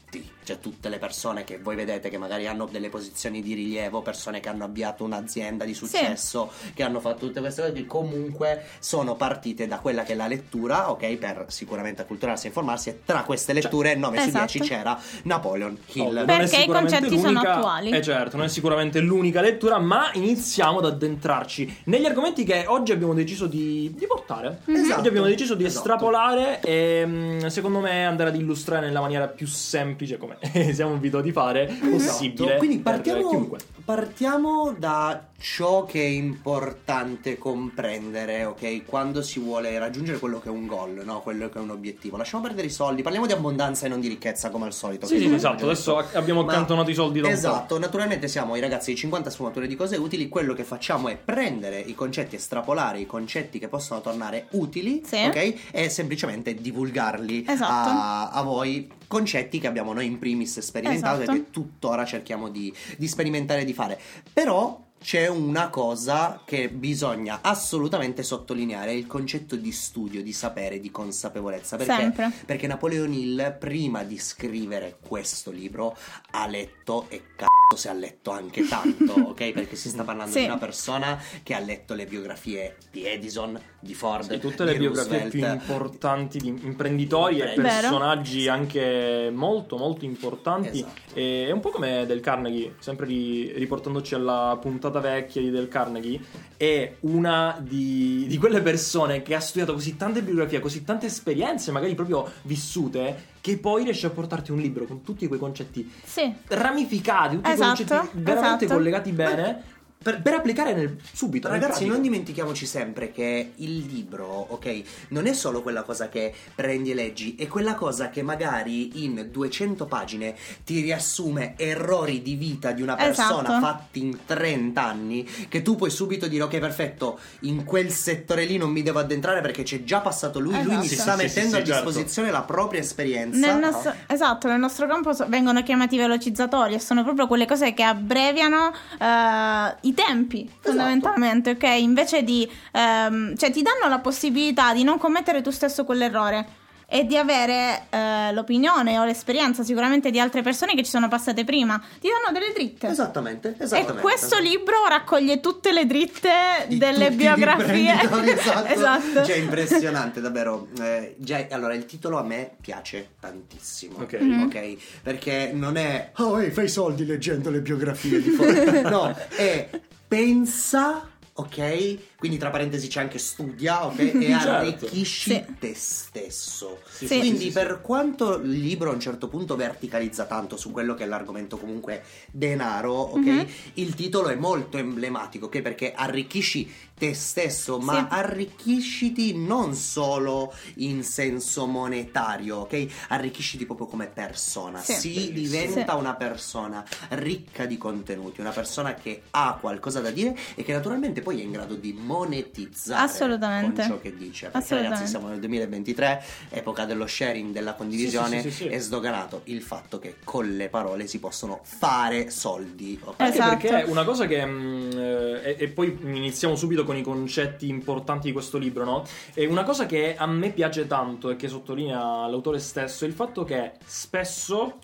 cioè 0.42 0.60
tutte 0.60 0.88
le 0.88 0.98
persone 0.98 1.44
che 1.44 1.58
voi 1.58 1.74
vedete 1.74 2.08
che 2.08 2.18
magari 2.18 2.46
hanno 2.46 2.66
delle 2.66 2.88
posizioni 2.88 3.42
di 3.42 3.54
rilievo, 3.54 4.00
persone 4.02 4.40
che 4.40 4.48
hanno 4.48 4.64
avviato 4.64 5.02
un'azienda 5.04 5.64
di 5.64 5.74
successo, 5.74 6.50
che 6.74 6.82
hanno 6.82 7.00
fatto 7.00 7.26
tutte 7.26 7.40
queste 7.40 7.62
cose, 7.62 7.72
che 7.72 7.86
comunque 7.86 8.64
sono 8.78 9.16
partite 9.16 9.66
da 9.66 9.78
quella 9.78 10.04
che 10.04 10.12
è 10.12 10.16
la 10.16 10.28
lettura, 10.28 10.90
ok, 10.90 11.16
per 11.16 11.46
sicuramente 11.48 12.02
acculturarsi 12.02 12.44
e 12.46 12.48
informarsi 12.48 12.88
e 12.90 13.00
tra 13.04 13.22
queste 13.24 13.52
letture 13.52 13.94
9 13.96 14.18
su 14.18 14.28
Esatto. 14.28 14.52
10 14.52 14.60
c'era 14.60 15.00
Napoleon 15.24 15.76
Hill. 15.92 16.22
È 16.22 16.24
Perché 16.24 16.62
i 16.62 16.66
concetti 16.66 17.18
sono 17.18 17.40
attuali. 17.40 17.90
Eh 17.90 18.02
certo, 18.02 18.36
non 18.36 18.46
è 18.46 18.48
sicuramente 18.48 19.00
l'unica 19.00 19.40
lettura, 19.40 19.78
ma 19.78 20.10
iniziamo 20.12 20.78
ad 20.78 20.84
addentrarci 20.86 21.82
negli 21.84 22.04
argomenti 22.04 22.44
che 22.44 22.64
oggi 22.66 22.92
abbiamo 22.92 23.14
deciso 23.14 23.46
di, 23.46 23.92
di 23.96 24.06
portare. 24.06 24.60
Esatto. 24.66 25.00
Oggi 25.00 25.08
abbiamo 25.08 25.26
deciso 25.26 25.54
di 25.54 25.64
Esatto. 25.64 25.88
estrapolare 25.88 26.60
e 26.60 27.04
mm, 27.04 27.46
secondo 27.46 27.80
me 27.80 28.06
andare 28.06 28.30
ad 28.30 28.36
illustrare 28.36 28.86
nella 28.86 29.00
maniera 29.00 29.26
più 29.26 29.46
semplice, 29.46 30.05
come 30.16 30.38
siamo 30.72 30.94
abituati 30.94 31.30
a 31.30 31.32
fare, 31.32 31.66
possibile. 31.90 32.44
Esatto. 32.44 32.58
Quindi 32.58 32.78
per 32.78 32.92
partiamo, 32.94 33.56
partiamo 33.84 34.74
da 34.78 35.28
ciò 35.38 35.84
che 35.84 36.00
è 36.02 36.06
importante 36.06 37.36
comprendere, 37.38 38.44
ok? 38.44 38.84
Quando 38.84 39.22
si 39.22 39.38
vuole 39.38 39.78
raggiungere 39.78 40.18
quello 40.18 40.38
che 40.40 40.48
è 40.48 40.50
un 40.50 40.66
goal, 40.66 41.02
no? 41.04 41.20
Quello 41.20 41.48
che 41.48 41.58
è 41.58 41.60
un 41.60 41.70
obiettivo. 41.70 42.16
Lasciamo 42.16 42.42
perdere 42.42 42.66
i 42.68 42.70
soldi, 42.70 43.02
parliamo 43.02 43.26
di 43.26 43.32
abbondanza 43.32 43.86
e 43.86 43.88
non 43.88 44.00
di 44.00 44.08
ricchezza 44.08 44.50
come 44.50 44.66
al 44.66 44.72
solito. 44.72 45.06
Sì, 45.06 45.18
sì, 45.18 45.32
esatto. 45.32 45.64
Adesso 45.64 45.96
abbiamo 46.14 46.40
accantonato 46.40 46.90
i 46.90 46.94
soldi 46.94 47.20
da 47.20 47.26
un 47.28 47.32
po'. 47.32 47.38
Esatto, 47.38 47.78
naturalmente 47.78 48.28
siamo 48.28 48.56
i 48.56 48.60
ragazzi 48.60 48.90
di 48.92 48.96
50 48.96 49.30
sfumature 49.30 49.66
di 49.66 49.76
cose 49.76 49.96
utili. 49.96 50.28
Quello 50.28 50.54
che 50.54 50.64
facciamo 50.64 51.08
è 51.08 51.16
prendere 51.16 51.78
i 51.80 51.94
concetti, 51.94 52.36
estrapolare 52.36 52.98
i 53.00 53.06
concetti 53.06 53.58
che 53.58 53.68
possono 53.68 54.00
tornare 54.00 54.46
utili, 54.52 55.02
Sì. 55.04 55.24
ok? 55.26 55.54
E 55.70 55.88
semplicemente 55.90 56.54
divulgarli 56.54 57.44
Esatto. 57.46 57.88
a, 57.90 58.30
a 58.30 58.42
voi. 58.42 58.88
Concetti 59.06 59.58
che 59.58 59.66
abbiamo 59.66 59.92
noi 59.92 60.06
in 60.06 60.18
primis 60.18 60.58
sperimentato 60.60 61.22
Esatto. 61.22 61.38
e 61.38 61.42
che 61.44 61.50
tuttora 61.50 62.04
cerchiamo 62.04 62.48
di, 62.48 62.72
di 62.96 63.08
sperimentare 63.08 63.62
e 63.62 63.64
di 63.64 63.72
fare. 63.72 64.00
Però 64.32 64.84
c'è 64.98 65.28
una 65.28 65.68
cosa 65.68 66.42
che 66.44 66.68
bisogna 66.68 67.40
assolutamente 67.42 68.22
sottolineare, 68.22 68.90
è 68.90 68.94
il 68.94 69.06
concetto 69.06 69.54
di 69.54 69.70
studio, 69.70 70.22
di 70.22 70.32
sapere, 70.32 70.80
di 70.80 70.90
consapevolezza. 70.90 71.76
Perché, 71.76 71.94
Sempre. 71.94 72.32
perché 72.44 72.66
Napoleon 72.66 73.12
Hill, 73.12 73.58
prima 73.58 74.02
di 74.02 74.18
scrivere 74.18 74.98
questo 75.00 75.50
libro, 75.50 75.96
ha 76.30 76.46
letto 76.46 77.06
e 77.08 77.22
cazzo 77.36 77.65
se 77.74 77.88
ha 77.88 77.92
letto 77.92 78.30
anche 78.30 78.66
tanto, 78.68 79.12
ok? 79.30 79.52
Perché 79.52 79.74
si 79.74 79.88
sta 79.88 80.04
parlando 80.04 80.32
Sì. 80.32 80.40
di 80.40 80.44
una 80.46 80.56
persona 80.58 81.20
che 81.42 81.52
ha 81.54 81.58
letto 81.58 81.94
le 81.94 82.06
biografie 82.06 82.76
di 82.92 83.04
Edison, 83.04 83.58
di 83.80 83.92
Ford, 83.92 84.30
Sì, 84.30 84.38
tutte 84.38 84.64
le 84.64 84.72
di 84.72 84.78
biografie 84.78 85.22
Roosevelt. 85.22 85.30
più 85.30 85.74
importanti 85.74 86.38
di 86.38 86.48
imprenditori 86.48 87.40
e 87.40 87.46
Vero. 87.46 87.62
personaggi 87.62 88.46
anche 88.48 89.30
molto 89.34 89.76
molto 89.78 90.04
importanti 90.04 90.78
Esatto. 90.78 91.00
e 91.14 91.46
è 91.48 91.50
un 91.50 91.60
po' 91.60 91.70
come 91.70 92.06
Del 92.06 92.20
Carnegie 92.20 92.74
sempre 92.78 93.06
ri- 93.06 93.52
riportandoci 93.52 94.14
alla 94.14 94.56
puntata 94.60 95.00
vecchia 95.00 95.40
di 95.40 95.50
Del 95.50 95.68
Carnegie 95.68 96.20
è 96.56 96.96
una 97.00 97.56
di, 97.60 98.26
di 98.28 98.38
quelle 98.38 98.60
persone 98.62 99.22
che 99.22 99.34
ha 99.34 99.40
studiato 99.40 99.72
così 99.74 99.96
tante 99.96 100.22
biografie 100.22 100.60
così 100.60 100.84
tante 100.84 101.06
esperienze 101.06 101.70
magari 101.72 101.94
proprio 101.94 102.28
vissute 102.42 103.34
che 103.40 103.58
poi 103.58 103.84
riesce 103.84 104.06
a 104.06 104.10
portarti 104.10 104.50
un 104.50 104.58
libro 104.58 104.86
con 104.86 105.02
tutti 105.02 105.26
quei 105.28 105.38
concetti 105.38 105.88
Sì. 106.04 106.32
ramificati 106.48 107.36
tutti 107.36 107.48
Esatto, 107.62 107.84
concetti 107.84 108.18
veramente 108.22 108.64
esatto. 108.64 108.78
collegati 108.78 109.12
bene 109.12 109.62
per, 110.02 110.22
per 110.22 110.34
applicare 110.34 110.72
nel, 110.74 110.96
subito 111.12 111.48
Ragazzi, 111.48 111.86
non 111.86 112.00
dimentichiamoci 112.00 112.66
sempre 112.66 113.10
che 113.10 113.52
il 113.56 113.78
libro, 113.86 114.46
ok, 114.50 114.82
non 115.08 115.26
è 115.26 115.32
solo 115.32 115.62
quella 115.62 115.82
cosa 115.82 116.08
che 116.08 116.32
prendi 116.54 116.90
e 116.92 116.94
leggi, 116.94 117.34
è 117.36 117.46
quella 117.48 117.74
cosa 117.74 118.08
che 118.10 118.22
magari 118.22 119.04
in 119.04 119.28
200 119.30 119.86
pagine 119.86 120.34
ti 120.64 120.80
riassume 120.80 121.54
errori 121.56 122.22
di 122.22 122.34
vita 122.34 122.72
di 122.72 122.82
una 122.82 122.94
persona 122.94 123.42
Esatto. 123.48 123.60
fatti 123.60 124.00
in 124.00 124.18
30 124.24 124.82
anni, 124.84 125.24
che 125.48 125.62
tu 125.62 125.74
puoi 125.76 125.90
subito 125.90 126.28
dire, 126.28 126.44
ok, 126.44 126.58
perfetto, 126.58 127.18
in 127.40 127.64
quel 127.64 127.90
settore 127.90 128.44
lì 128.44 128.56
non 128.58 128.70
mi 128.70 128.82
devo 128.82 128.98
addentrare 129.00 129.40
perché 129.40 129.62
c'è 129.64 129.82
già 129.82 130.00
passato 130.00 130.38
lui, 130.38 130.62
lui 130.62 130.76
mi 130.76 130.84
Esatto. 130.84 131.00
sta 131.02 131.16
Sì, 131.16 131.28
sì, 131.28 131.38
mettendo 131.38 131.56
sì, 131.56 131.62
a 131.62 131.64
certo. 131.64 131.84
disposizione 131.84 132.30
la 132.30 132.42
propria 132.42 132.80
esperienza. 132.80 133.38
Nel 133.38 133.58
nostro, 133.58 133.92
esatto, 134.06 134.46
nel 134.48 134.58
nostro 134.60 134.86
campo 134.86 135.12
so- 135.12 135.26
vengono 135.28 135.62
chiamati 135.62 135.96
velocizzatori 135.96 136.74
e 136.74 136.78
sono 136.78 137.02
proprio 137.02 137.26
quelle 137.26 137.46
cose 137.46 137.74
che 137.74 137.82
abbreviano 137.82 138.72
eh, 139.00 139.76
i 139.86 139.94
tempi, 139.94 140.50
fondamentalmente, 140.60 141.50
ok? 141.50 141.62
Invece 141.78 142.22
di... 142.22 142.48
ehm, 142.72 143.36
cioè 143.36 143.50
ti 143.50 143.62
danno 143.62 143.88
la 143.88 144.00
possibilità 144.00 144.72
di 144.72 144.82
non 144.82 144.98
commettere 144.98 145.42
tu 145.42 145.50
stesso 145.50 145.84
quell'errore 145.84 146.55
e 146.88 147.04
di 147.04 147.16
avere 147.16 147.86
eh, 147.90 148.32
l'opinione 148.32 148.98
o 148.98 149.04
l'esperienza 149.04 149.64
sicuramente 149.64 150.10
di 150.12 150.20
altre 150.20 150.42
persone 150.42 150.74
che 150.74 150.84
ci 150.84 150.90
sono 150.90 151.08
passate 151.08 151.44
prima. 151.44 151.82
Ti 152.00 152.08
danno 152.08 152.38
delle 152.38 152.52
dritte. 152.52 152.86
Esattamente, 152.88 153.56
E 153.58 153.64
esattamente. 153.64 154.00
questo 154.00 154.38
libro 154.38 154.86
raccoglie 154.88 155.40
tutte 155.40 155.72
le 155.72 155.84
dritte 155.86 156.30
di 156.68 156.78
delle 156.78 157.10
biografie. 157.10 157.92
esatto. 158.32 158.72
esatto. 158.72 159.24
Cioè, 159.24 159.36
impressionante, 159.36 160.20
davvero. 160.20 160.68
Eh, 160.80 161.16
già, 161.18 161.44
allora, 161.50 161.74
il 161.74 161.86
titolo 161.86 162.18
a 162.18 162.22
me 162.22 162.52
piace 162.60 163.10
tantissimo. 163.18 163.98
Ok. 164.00 164.20
Mhm. 164.20 164.42
Ok? 164.44 164.76
Perché 165.02 165.50
non 165.52 165.76
è. 165.76 166.12
Oh, 166.16 166.40
ehi, 166.40 166.50
fai 166.52 166.68
soldi 166.68 167.04
leggendo 167.04 167.50
le 167.50 167.60
biografie 167.60 168.22
di 168.22 168.30
Ford. 168.30 168.54
no, 168.88 169.16
è 169.34 169.68
pensa. 170.06 171.08
Ok? 171.38 171.98
Quindi 172.26 172.38
tra 172.42 172.50
parentesi 172.50 172.88
c'è 172.88 173.00
anche 173.00 173.18
studia, 173.18 173.86
ok? 173.86 173.98
E 174.26 174.30
Certo. 174.30 174.50
arricchisci 174.50 175.30
Sì. 175.30 175.44
te 175.60 175.74
stesso. 175.74 176.80
Sì, 176.90 177.06
Sì. 177.06 177.18
Quindi 177.18 177.38
sì, 177.38 177.46
sì, 177.46 177.52
per 177.52 177.80
quanto 177.80 178.36
il 178.40 178.50
libro 178.50 178.90
a 178.90 178.94
un 178.94 179.00
certo 179.00 179.28
punto 179.28 179.54
verticalizza 179.54 180.24
tanto 180.24 180.56
su 180.56 180.72
quello 180.72 180.94
che 180.94 181.04
è 181.04 181.06
l'argomento 181.06 181.56
comunque 181.56 182.02
denaro, 182.32 182.92
ok? 182.94 183.24
Mhm. 183.26 183.46
Il 183.74 183.94
titolo 183.94 184.28
è 184.28 184.34
molto 184.34 184.76
emblematico, 184.76 185.46
ok? 185.46 185.60
Perché 185.60 185.92
arricchisci 185.94 186.68
te 186.96 187.14
stesso, 187.14 187.78
ma 187.78 187.92
Sì. 188.10 188.14
arricchisciti 188.14 189.36
non 189.36 189.74
solo 189.74 190.52
in 190.76 191.04
senso 191.04 191.66
monetario, 191.66 192.56
ok? 192.58 192.86
Arricchisciti 193.08 193.66
proprio 193.66 193.86
come 193.86 194.06
persona. 194.06 194.80
Sì. 194.80 194.94
Si 194.94 195.32
diventa 195.32 195.92
Sì. 195.92 195.98
una 195.98 196.14
persona 196.14 196.84
ricca 197.10 197.66
di 197.66 197.76
contenuti, 197.76 198.40
una 198.40 198.50
persona 198.50 198.94
che 198.94 199.22
ha 199.30 199.58
qualcosa 199.60 200.00
da 200.00 200.10
dire 200.10 200.36
e 200.54 200.62
che 200.64 200.72
naturalmente 200.72 201.20
poi 201.20 201.40
è 201.40 201.44
in 201.44 201.52
grado 201.52 201.74
di 201.74 201.92
monetizzare 202.18 203.02
Assolutamente. 203.02 203.82
con 203.82 203.90
ciò 203.90 204.00
che 204.00 204.16
dice. 204.16 204.44
Perché 204.46 204.58
Assolutamente. 204.58 204.94
ragazzi 204.94 205.10
siamo 205.10 205.28
nel 205.28 205.38
2023, 205.40 206.22
epoca 206.50 206.84
dello 206.84 207.06
sharing, 207.06 207.52
della 207.52 207.74
condivisione, 207.74 208.40
Sì, 208.40 208.50
sì, 208.50 208.50
sì, 208.50 208.56
sì, 208.56 208.62
sì. 208.64 208.74
è 208.74 208.78
sdoganato 208.78 209.40
il 209.44 209.62
fatto 209.62 209.98
che 209.98 210.16
con 210.24 210.56
le 210.56 210.68
parole 210.68 211.06
si 211.06 211.18
possono 211.18 211.60
fare 211.64 212.30
soldi. 212.30 212.98
ok? 213.02 213.20
Anche 213.20 213.38
Esatto. 213.38 213.56
perché 213.56 213.90
una 213.90 214.04
cosa 214.04 214.26
che. 214.26 214.44
mm, 214.44 214.90
eh, 214.92 215.40
e, 215.44 215.56
e 215.58 215.68
poi 215.68 215.98
iniziamo 216.02 216.54
subito 216.56 216.84
con 216.84 216.96
i 216.96 217.02
concetti 217.02 217.68
importanti 217.68 218.26
di 218.28 218.32
questo 218.32 218.58
libro, 218.58 218.84
no? 218.84 219.04
E 219.34 219.46
una 219.46 219.64
cosa 219.64 219.86
che 219.86 220.16
a 220.16 220.26
me 220.26 220.50
piace 220.50 220.86
tanto 220.86 221.30
e 221.30 221.36
che 221.36 221.48
sottolinea 221.48 222.26
l'autore 222.26 222.58
stesso 222.58 223.04
è 223.04 223.08
il 223.08 223.14
fatto 223.14 223.44
che 223.44 223.72
spesso 223.84 224.78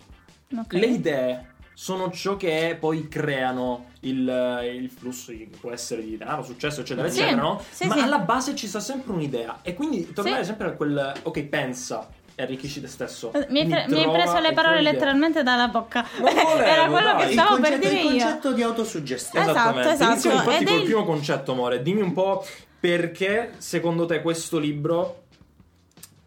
Ok. 0.54 0.72
le 0.74 0.86
idee 0.86 1.51
sono 1.82 2.12
ciò 2.12 2.36
che 2.36 2.76
poi 2.78 3.08
creano 3.08 3.86
il, 4.02 4.70
il 4.80 4.88
flusso 4.88 5.32
che 5.32 5.48
può 5.58 5.72
essere 5.72 6.04
di 6.04 6.16
denaro, 6.16 6.44
successo, 6.44 6.82
eccetera, 6.82 7.08
Sì, 7.08 7.18
eccetera, 7.22 7.42
no? 7.42 7.60
sì, 7.68 7.86
Ma 7.88 7.94
sì. 7.96 8.00
alla 8.02 8.18
base 8.20 8.54
ci 8.54 8.68
sta 8.68 8.78
sempre 8.78 9.10
un'idea. 9.12 9.58
E 9.62 9.74
quindi 9.74 10.12
tornare 10.12 10.44
sempre 10.44 10.68
a 10.68 10.72
quel. 10.74 11.12
Ok, 11.22 11.42
pensa 11.42 12.08
e 12.36 12.42
arricchisci 12.44 12.80
te 12.80 12.86
stesso. 12.86 13.32
Mi 13.34 13.38
hai, 13.40 13.46
Quindi 13.48 13.70
pre- 13.72 13.84
mi 13.88 14.04
hai 14.04 14.10
preso 14.12 14.38
le 14.38 14.52
parole 14.52 14.80
letteralmente 14.80 15.42
dalla 15.42 15.66
bocca. 15.66 16.06
Volevo, 16.20 16.56
Era 16.62 16.86
quello 16.86 17.12
dai. 17.14 17.26
che 17.26 17.32
stavo 17.32 17.56
il 17.56 17.60
per 17.62 17.70
concetto, 17.72 17.88
dire 17.94 18.00
il 18.00 18.04
io. 18.14 18.22
concetto 18.24 18.52
di 18.52 18.62
autosuggestione. 18.62 19.50
Esatto, 19.50 19.78
esatto. 19.80 20.04
Iniziamo 20.12 20.36
infatti 20.36 20.62
Ed 20.62 20.68
col 20.68 20.78
il- 20.78 20.84
primo 20.84 21.04
concetto, 21.04 21.50
amore. 21.50 21.82
Dimmi 21.82 22.00
un 22.02 22.12
po' 22.12 22.46
perché 22.78 23.54
secondo 23.58 24.06
te 24.06 24.22
questo 24.22 24.58
libro 24.60 25.21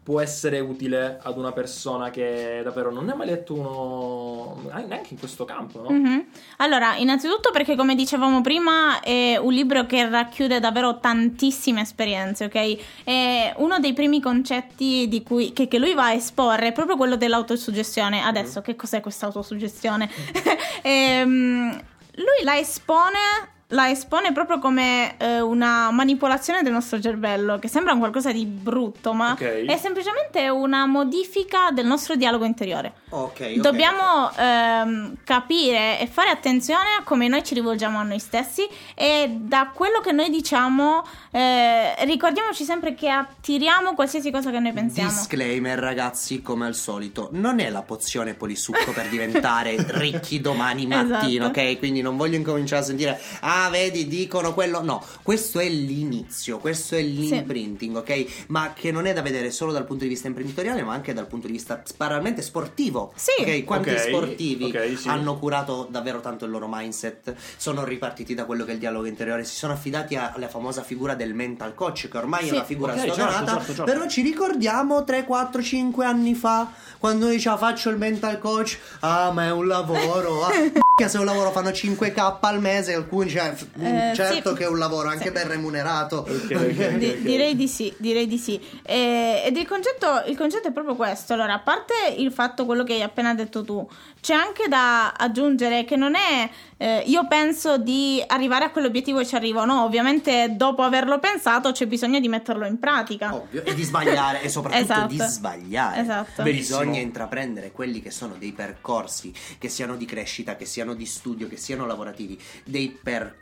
può 0.05 0.21
essere 0.21 0.59
utile 0.59 1.17
ad 1.19 1.35
una 1.35 1.51
persona 1.51 2.11
che 2.11 2.61
davvero 2.63 2.91
non 2.91 3.05
ne 3.05 3.13
ha 3.13 3.15
mai 3.15 3.25
letto 3.25 3.55
uno 3.55 4.61
neanche 4.85 5.07
in 5.13 5.17
questo 5.17 5.45
campo, 5.45 5.81
no? 5.81 5.89
Mhm. 5.89 6.25
Allora, 6.57 6.95
innanzitutto 6.95 7.49
perché 7.49 7.75
come 7.75 7.95
dicevamo 7.95 8.39
prima 8.41 8.99
è 8.99 9.35
un 9.37 9.51
libro 9.51 9.87
che 9.87 10.07
racchiude 10.07 10.59
davvero 10.59 10.99
tantissime 10.99 11.81
esperienze, 11.81 12.45
ok? 12.45 12.77
E 13.03 13.53
uno 13.55 13.79
dei 13.79 13.93
primi 13.93 14.21
concetti 14.21 15.07
di 15.07 15.23
cui, 15.23 15.53
che, 15.53 15.67
che 15.67 15.79
lui 15.79 15.95
va 15.95 16.05
a 16.05 16.13
esporre 16.13 16.67
è 16.67 16.71
proprio 16.71 16.97
quello 16.97 17.15
dell'autosuggestione. 17.15 18.21
Adesso, 18.21 18.61
che 18.61 18.75
cos'è 18.75 19.01
questa 19.01 19.25
autosuggestione? 19.25 20.07
Ehm, 20.83 21.71
lui 21.71 22.43
la 22.43 22.59
espone... 22.59 23.53
La 23.69 23.89
espone 23.89 24.31
proprio 24.31 24.59
come 24.59 25.17
eh, 25.17 25.41
una 25.41 25.89
manipolazione 25.89 26.61
del 26.61 26.71
nostro 26.71 26.99
cervello, 27.01 27.57
che 27.57 27.67
sembra 27.67 27.93
un 27.93 27.99
qualcosa 27.99 28.31
di 28.31 28.45
brutto, 28.45 29.11
ma 29.13 29.31
Ok. 29.31 29.41
è 29.65 29.77
semplicemente 29.77 30.47
una 30.49 30.85
modifica 30.85 31.71
del 31.71 31.87
nostro 31.87 32.15
dialogo 32.15 32.45
interiore. 32.45 32.93
Ok, 33.09 33.39
ok. 33.39 33.53
Dobbiamo 33.61 34.29
ehm, 34.37 35.15
capire 35.23 35.99
e 35.99 36.05
fare 36.05 36.29
attenzione 36.29 36.89
a 36.99 37.03
come 37.03 37.27
noi 37.27 37.43
ci 37.43 37.55
rivolgiamo 37.55 37.97
a 37.97 38.03
noi 38.03 38.19
stessi 38.19 38.67
e 38.93 39.35
da 39.39 39.71
quello 39.73 39.99
che 39.99 40.11
noi 40.11 40.29
diciamo 40.29 41.03
eh, 41.31 42.05
ricordiamoci 42.05 42.63
sempre 42.65 42.93
che 42.93 43.09
attiriamo 43.09 43.95
qualsiasi 43.95 44.29
cosa 44.29 44.51
che 44.51 44.59
noi 44.59 44.73
pensiamo. 44.73 45.09
Disclaimer, 45.09 45.79
ragazzi, 45.79 46.43
come 46.43 46.67
al 46.67 46.75
solito, 46.75 47.29
non 47.31 47.59
è 47.59 47.71
la 47.71 47.81
pozione 47.81 48.35
polisucco 48.35 48.91
per 48.91 49.07
diventare 49.09 49.75
ricchi 49.97 50.39
domani 50.39 50.85
mattina, 50.85 51.45
Esatto. 51.49 51.59
ok? 51.61 51.79
Quindi 51.79 52.01
non 52.01 52.15
voglio 52.15 52.35
incominciare 52.35 52.81
a 52.83 52.85
sentire, 52.85 53.19
ah, 53.39 53.53
vedi, 53.71 54.07
dicono 54.07 54.53
quello. 54.53 54.81
No, 54.81 55.03
questo 55.23 55.59
è 55.59 55.67
l'inizio, 55.67 56.57
questo 56.59 56.95
è 56.95 57.01
l'imprinting, 57.01 57.95
ok? 57.97 58.25
Ma 58.47 58.73
che 58.73 58.91
non 58.91 59.05
è 59.05 59.13
da 59.13 59.21
vedere 59.21 59.51
solo 59.51 59.71
dal 59.71 59.85
punto 59.85 60.03
di 60.03 60.09
vista 60.09 60.27
imprenditoriale, 60.27 60.83
ma 60.83 60.93
anche 60.93 61.13
dal 61.13 61.27
punto 61.27 61.47
di 61.47 61.53
vista 61.53 61.81
banalmente 61.97 62.41
sportivo. 62.41 63.11
Sì. 63.15 63.31
Ok, 63.41 63.63
quanti 63.63 63.89
Ok, 63.89 63.99
sportivi 63.99 64.65
ok, 64.65 64.97
sì. 64.97 65.07
hanno 65.07 65.37
curato 65.37 65.87
davvero 65.89 66.19
tanto 66.19 66.45
il 66.45 66.51
loro 66.51 66.67
mindset, 66.69 67.33
sono 67.57 67.83
ripartiti 67.83 68.33
da 68.33 68.45
quello 68.45 68.63
che 68.65 68.71
è 68.71 68.73
il 68.73 68.79
dialogo 68.79 69.05
interiore, 69.05 69.43
si 69.45 69.55
sono 69.55 69.73
affidati 69.73 70.15
alla 70.15 70.47
famosa 70.47 70.83
figura 70.83 71.15
del 71.15 71.33
mental 71.33 71.73
coach, 71.73 72.07
che 72.09 72.17
ormai 72.17 72.43
Sì. 72.43 72.49
è 72.49 72.51
una 72.53 72.63
figura 72.65 72.91
Ok, 72.93 72.99
certo, 72.99 73.13
sdoganata, 73.13 73.51
certo, 73.57 73.65
certo. 73.73 73.83
però 73.83 74.07
ci 74.07 74.21
ricordiamo 74.21 75.03
3, 75.03 75.23
4, 75.25 75.61
5 75.61 76.05
anni 76.05 76.33
fa 76.35 76.71
quando 76.99 77.27
diceva 77.27 77.57
faccio 77.57 77.89
il 77.89 77.97
mental 77.97 78.39
coach, 78.39 78.77
ah 79.01 79.31
ma 79.31 79.45
è 79.45 79.51
un 79.51 79.67
lavoro, 79.67 80.43
ah, 80.45 80.51
che 80.95 81.07
se 81.07 81.17
è 81.17 81.19
un 81.19 81.25
lavoro 81.25 81.51
fanno 81.51 81.69
5k 81.69 82.37
al 82.41 82.59
mese, 82.61 82.93
alcuni 82.93 83.29
cioè, 83.45 83.55
f- 83.55 83.67
Eh, 83.79 84.11
certo 84.15 84.49
sì. 84.51 84.55
che 84.55 84.63
è 84.63 84.67
un 84.67 84.77
lavoro 84.77 85.09
anche 85.09 85.25
Sì. 85.25 85.31
ben 85.31 85.47
remunerato. 85.47 86.17
Ok, 86.27 86.47
ok, 86.51 86.95
Di- 86.97 87.09
ok. 87.09 87.17
Direi 87.19 87.55
di 87.55 87.67
sì, 87.67 87.93
direi 87.97 88.27
di 88.27 88.37
sì. 88.37 88.59
E- 88.83 89.41
ed 89.45 89.55
il 89.57 89.67
concetto, 89.67 90.23
il 90.27 90.37
concetto 90.37 90.67
è 90.67 90.71
proprio 90.71 90.95
questo. 90.95 91.33
Allora, 91.33 91.53
a 91.55 91.59
parte 91.59 91.93
il 92.17 92.31
fatto, 92.31 92.65
quello 92.65 92.83
che 92.83 92.93
hai 92.93 93.01
appena 93.01 93.33
detto 93.33 93.63
tu, 93.63 93.87
c'è 94.21 94.33
anche 94.33 94.67
da 94.67 95.11
aggiungere 95.11 95.85
che 95.85 95.95
non 95.95 96.15
è 96.15 96.49
eh, 96.77 97.03
io 97.05 97.25
penso 97.27 97.77
di 97.77 98.21
arrivare 98.27 98.65
a 98.65 98.69
quell'obiettivo 98.71 99.19
e 99.19 99.25
ci 99.25 99.35
arrivo. 99.35 99.63
No, 99.65 99.83
ovviamente 99.83 100.55
dopo 100.57 100.81
averlo 100.81 101.19
pensato 101.19 101.71
c'è 101.71 101.85
bisogno 101.85 102.19
di 102.19 102.27
metterlo 102.27 102.65
in 102.65 102.79
pratica. 102.79 103.33
Ovvio, 103.35 103.63
e 103.63 103.73
di 103.73 103.83
sbagliare 103.83 104.41
e 104.41 104.49
soprattutto 104.49 104.83
Esatto. 104.83 105.07
di 105.07 105.17
sbagliare. 105.19 106.01
Esatto. 106.01 106.43
Verissimo. 106.43 106.79
Bisogna 106.79 106.99
intraprendere 106.99 107.71
quelli 107.71 108.01
che 108.01 108.11
sono 108.11 108.35
dei 108.37 108.51
percorsi, 108.51 109.31
che 109.57 109.69
siano 109.69 109.95
di 109.95 110.05
crescita, 110.05 110.55
che 110.55 110.65
siano 110.65 110.93
di 110.95 111.05
studio, 111.05 111.47
che 111.47 111.57
siano 111.57 111.85
lavorativi, 111.85 112.37
dei 112.63 112.89
percorsi 112.89 113.33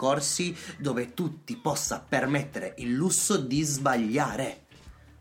dove 0.77 1.13
tu 1.13 1.43
ti 1.43 1.55
possa 1.55 2.03
permettere 2.07 2.73
il 2.77 2.93
lusso 2.93 3.37
di 3.37 3.61
sbagliare. 3.61 4.61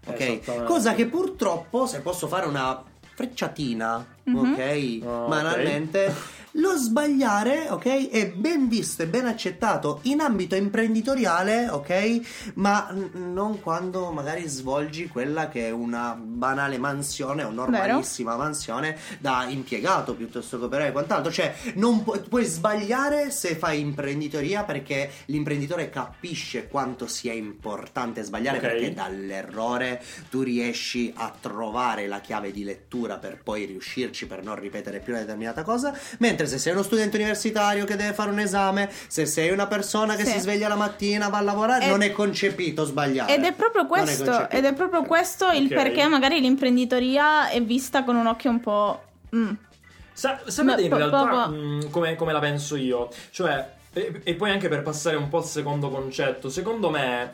Ok? 0.07 0.65
Cosa 0.65 0.95
che 0.95 1.07
purtroppo, 1.07 1.87
se 1.87 2.01
posso 2.01 2.27
fare 2.27 2.47
una 2.47 2.83
frecciatina, 3.15 4.05
Mhm. 4.25 4.53
ok? 4.53 4.59
Ah, 5.05 5.27
Banalmente. 5.29 6.15
Lo 6.57 6.77
sbagliare, 6.77 7.69
ok, 7.71 8.11
è 8.11 8.29
ben 8.31 8.69
visto 8.69 9.03
e 9.03 9.07
ben 9.07 9.25
accettato 9.25 10.01
in 10.03 10.21
ambito 10.21 10.55
imprenditoriale, 10.55 11.71
ok, 11.71 12.53
ma 12.57 12.91
n- 12.93 13.33
non 13.33 13.59
quando 13.63 14.11
magari 14.13 14.47
svolgi 14.49 15.09
quella 15.09 15.49
che 15.49 15.69
è 15.69 15.71
una 15.71 16.15
banale 16.15 16.77
mansione 16.77 17.43
o 17.43 17.51
normalissima 17.51 18.37
mansione 18.37 18.99
da 19.19 19.47
impiegato 19.49 20.15
piuttosto 20.15 20.59
che 20.59 20.65
operare 20.67 20.89
e 20.91 20.93
quant'altro. 20.93 21.33
Cioè, 21.33 21.55
non 21.77 22.03
pu- 22.05 22.21
puoi 22.29 22.45
sbagliare 22.45 23.31
se 23.31 23.55
fai 23.57 23.81
imprenditoria 23.81 24.65
perché 24.65 25.11
l'imprenditore 25.27 25.89
capisce 25.89 26.69
quanto 26.69 27.07
sia 27.07 27.33
importante 27.33 28.23
sbagliare 28.23 28.59
Ok. 28.59 28.63
perché 28.63 28.93
dall'errore 28.93 30.03
tu 30.29 30.43
riesci 30.43 31.11
a 31.17 31.33
trovare 31.41 32.07
la 32.07 32.21
chiave 32.21 32.53
di 32.53 32.63
lettura 32.63 33.17
per 33.17 33.41
poi 33.43 33.65
riuscirci 33.65 34.27
per 34.27 34.43
non 34.45 34.57
ripetere 34.57 35.01
più 35.01 35.15
una 35.15 35.23
determinata 35.23 35.63
cosa. 35.63 35.99
Mentre 36.19 36.41
se 36.47 36.59
sei 36.59 36.73
uno 36.73 36.83
studente 36.83 37.17
universitario 37.17 37.85
che 37.85 37.97
deve 37.97 38.13
fare 38.13 38.31
un 38.31 38.39
esame, 38.39 38.91
se 39.09 39.27
sei 39.27 39.51
una 39.51 39.67
persona 39.67 40.15
che 40.17 40.25
Sì. 40.25 40.33
si 40.33 40.39
sveglia 40.41 40.69
la 40.69 40.77
mattina, 40.77 41.29
va 41.29 41.39
a 41.39 41.43
lavorare, 41.43 41.85
Ed- 41.85 41.91
non 41.91 42.03
è 42.03 42.11
concepito 42.13 42.85
sbagliare. 42.85 43.35
Ed 43.35 43.45
è 43.45 43.53
proprio 43.53 43.83
è 43.85 43.87
questo, 43.87 44.49
ed 44.51 44.65
è 44.65 44.73
proprio 44.75 45.03
questo 45.05 45.51
il 45.51 45.65
Ok. 45.67 45.75
perché 45.75 46.07
magari 46.07 46.41
l'imprenditoria 46.41 47.49
è 47.49 47.63
vista 47.63 48.05
con 48.05 48.17
un 48.17 48.27
occhio 48.27 48.51
un 48.51 48.61
po'. 48.61 49.03
mm. 49.35 49.51
Sa- 50.15 50.41
sapete 50.47 50.83
in 50.83 50.91
po- 50.91 50.97
realtà 50.97 51.27
poco- 51.27 51.49
mh, 51.55 51.91
come, 51.91 52.17
come 52.17 52.33
la 52.33 52.39
penso 52.39 52.77
io? 52.77 53.09
Cioè, 53.31 53.67
e, 53.95 54.21
e 54.25 54.35
poi 54.35 54.51
anche 54.51 54.69
per 54.69 54.83
passare 54.83 55.17
un 55.17 55.29
po' 55.29 55.39
al 55.39 55.45
secondo 55.45 55.89
concetto, 55.91 56.49
secondo 56.51 56.91
me 56.91 57.33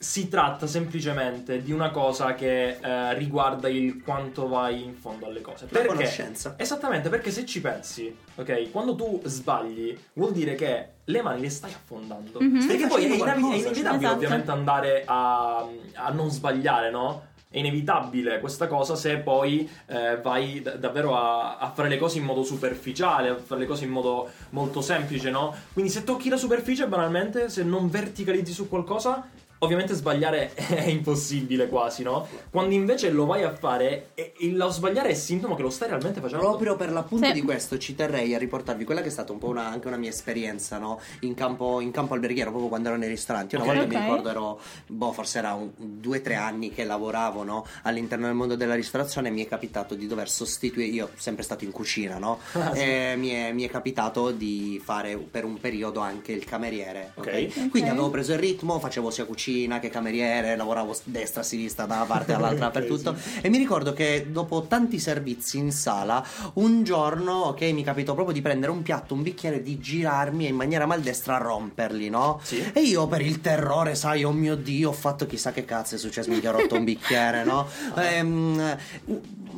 si 0.00 0.28
tratta 0.28 0.68
semplicemente 0.68 1.60
di 1.60 1.72
una 1.72 1.90
cosa 1.90 2.36
che 2.36 2.78
eh, 2.80 3.14
riguarda 3.14 3.68
il 3.68 4.00
quanto 4.02 4.46
vai 4.46 4.84
in 4.84 4.94
fondo 4.94 5.26
alle 5.26 5.40
cose. 5.40 5.64
La 5.64 5.78
Perché? 5.80 5.88
conoscenza. 5.88 6.54
Esattamente, 6.56 7.08
perché 7.08 7.32
se 7.32 7.44
ci 7.44 7.60
pensi, 7.60 8.16
ok, 8.36 8.70
quando 8.70 8.94
tu 8.94 9.20
sbagli, 9.24 9.98
vuol 10.12 10.30
dire 10.32 10.54
che 10.54 10.88
le 11.02 11.22
mani 11.22 11.40
le 11.40 11.50
stai 11.50 11.72
affondando. 11.72 12.40
Mhm. 12.40 12.66
Perché 12.66 12.86
poi 12.86 13.04
è, 13.06 13.14
inavi- 13.14 13.42
è 13.42 13.56
inevitabile 13.56 13.96
esatto. 13.96 14.14
ovviamente 14.14 14.50
andare 14.52 15.02
a, 15.04 15.66
a 15.94 16.10
non 16.12 16.30
sbagliare, 16.30 16.90
no? 16.90 17.26
È 17.50 17.58
inevitabile 17.58 18.38
questa 18.40 18.68
cosa 18.68 18.94
se 18.94 19.16
poi 19.16 19.68
eh, 19.86 20.18
vai 20.18 20.60
d- 20.60 20.76
davvero 20.76 21.16
a, 21.16 21.56
a 21.56 21.70
fare 21.70 21.88
le 21.88 21.98
cose 21.98 22.18
in 22.18 22.24
modo 22.24 22.44
superficiale, 22.44 23.30
a 23.30 23.36
fare 23.36 23.62
le 23.62 23.66
cose 23.66 23.84
in 23.84 23.90
modo 23.90 24.30
molto 24.50 24.80
semplice, 24.80 25.30
no? 25.30 25.52
Quindi 25.72 25.90
se 25.90 26.04
tocchi 26.04 26.28
la 26.28 26.36
superficie, 26.36 26.86
banalmente, 26.86 27.48
se 27.48 27.64
non 27.64 27.88
verticalizzi 27.90 28.52
su 28.52 28.68
qualcosa, 28.68 29.26
ovviamente 29.58 29.94
sbagliare 29.94 30.52
è 30.54 30.88
impossibile 30.88 31.68
quasi, 31.68 32.02
no? 32.02 32.26
Quando 32.50 32.74
invece 32.74 33.10
lo 33.10 33.26
vai 33.26 33.42
a 33.42 33.54
fare, 33.54 34.10
lo 34.40 34.68
sbagliare 34.70 35.10
è 35.10 35.14
sintomo 35.14 35.54
che 35.54 35.62
lo 35.62 35.70
stai 35.70 35.88
realmente 35.88 36.20
facendo. 36.20 36.44
Proprio 36.44 36.76
per 36.76 36.92
l'appunto 36.92 37.26
Sì. 37.26 37.32
di 37.32 37.42
questo 37.42 37.78
ci 37.78 37.94
terrei 37.94 38.34
a 38.34 38.38
riportarvi 38.38 38.84
quella 38.84 39.00
che 39.00 39.08
è 39.08 39.10
stata 39.10 39.32
un 39.32 39.38
po' 39.38 39.48
una- 39.48 39.66
anche 39.68 39.86
una 39.88 39.96
mia 39.96 40.10
esperienza 40.10 40.78
no? 40.78 41.00
in, 41.20 41.34
campo, 41.34 41.80
in 41.80 41.90
campo 41.90 42.14
alberghiero, 42.14 42.50
proprio 42.50 42.68
quando 42.68 42.88
ero 42.88 42.96
nei 42.98 43.08
ristoranti. 43.08 43.54
Una 43.56 43.64
Ok. 43.64 43.70
volta 43.72 43.86
mi 43.88 43.94
Ok. 43.96 44.00
ricordo 44.02 44.28
ero, 44.28 44.60
boh, 44.86 45.12
forse 45.12 45.38
era 45.38 45.54
un, 45.54 45.70
due 45.76 46.18
o 46.18 46.20
tre 46.20 46.34
anni 46.34 46.70
che 46.72 46.84
lavoravo 46.84 47.42
no? 47.42 47.66
all'interno 47.82 48.26
del 48.26 48.34
mondo 48.34 48.54
della 48.54 48.74
ristorazione 48.74 49.28
e 49.28 49.30
mi 49.30 49.44
è 49.44 49.48
capitato 49.48 49.94
di 49.94 50.06
dover 50.06 50.28
sostituire, 50.30 50.88
io 50.90 51.10
sempre 51.16 51.42
stato 51.42 51.64
in 51.64 51.70
cucina, 51.72 52.18
no? 52.18 52.38
Ah, 52.58 52.74
sì. 52.74 52.82
E 52.82 53.14
mi 53.16 53.28
è, 53.30 53.52
mi 53.52 53.64
è 53.64 53.68
capitato 53.70 54.30
di 54.30 54.80
fare 54.84 55.16
per 55.16 55.44
un 55.44 55.58
periodo 55.58 56.00
anche 56.00 56.32
il 56.32 56.44
cameriere. 56.44 57.12
ok? 57.14 57.26
Ok. 57.26 57.68
Quindi 57.70 57.88
avevo 57.90 58.10
preso 58.10 58.32
il 58.32 58.38
ritmo, 58.38 58.78
facevo 58.78 59.10
sia 59.10 59.24
cucina 59.24 59.46
che 59.80 59.88
cameriere, 59.88 60.56
lavoravo 60.56 60.96
destra, 61.04 61.42
sinistra, 61.42 61.86
da 61.86 61.96
una 61.96 62.04
parte 62.04 62.32
all'altra, 62.32 62.66
dappertutto. 62.70 63.16
E 63.40 63.48
mi 63.48 63.58
ricordo 63.58 63.92
che 63.92 64.28
dopo 64.30 64.66
tanti 64.68 64.98
servizi 64.98 65.58
in 65.58 65.72
sala, 65.72 66.24
un 66.54 66.84
giorno, 66.84 67.32
ok, 67.32 67.62
mi 67.72 67.82
capitò 67.82 68.14
proprio 68.14 68.34
di 68.34 68.42
prendere 68.42 68.72
un 68.72 68.82
piatto, 68.82 69.14
un 69.14 69.22
bicchiere, 69.22 69.62
di 69.62 69.78
girarmi 69.78 70.46
e 70.46 70.48
in 70.48 70.56
maniera 70.56 70.86
maldestra 70.86 71.38
romperli, 71.38 72.08
no? 72.08 72.40
Sì. 72.42 72.62
E 72.72 72.80
io 72.80 73.06
per 73.06 73.22
il 73.22 73.40
terrore, 73.40 73.94
sai, 73.94 74.24
oh 74.24 74.32
mio 74.32 74.56
Dio, 74.56 74.90
ho 74.90 74.92
fatto 74.92 75.26
chissà 75.26 75.52
che 75.52 75.64
cazzo 75.64 75.94
è 75.94 75.98
successo, 75.98 76.30
mi 76.30 76.44
ho 76.44 76.50
rotto 76.50 76.74
un 76.74 76.84
bicchiere, 76.84 77.44
no? 77.44 77.66
Ehm, 78.08 78.76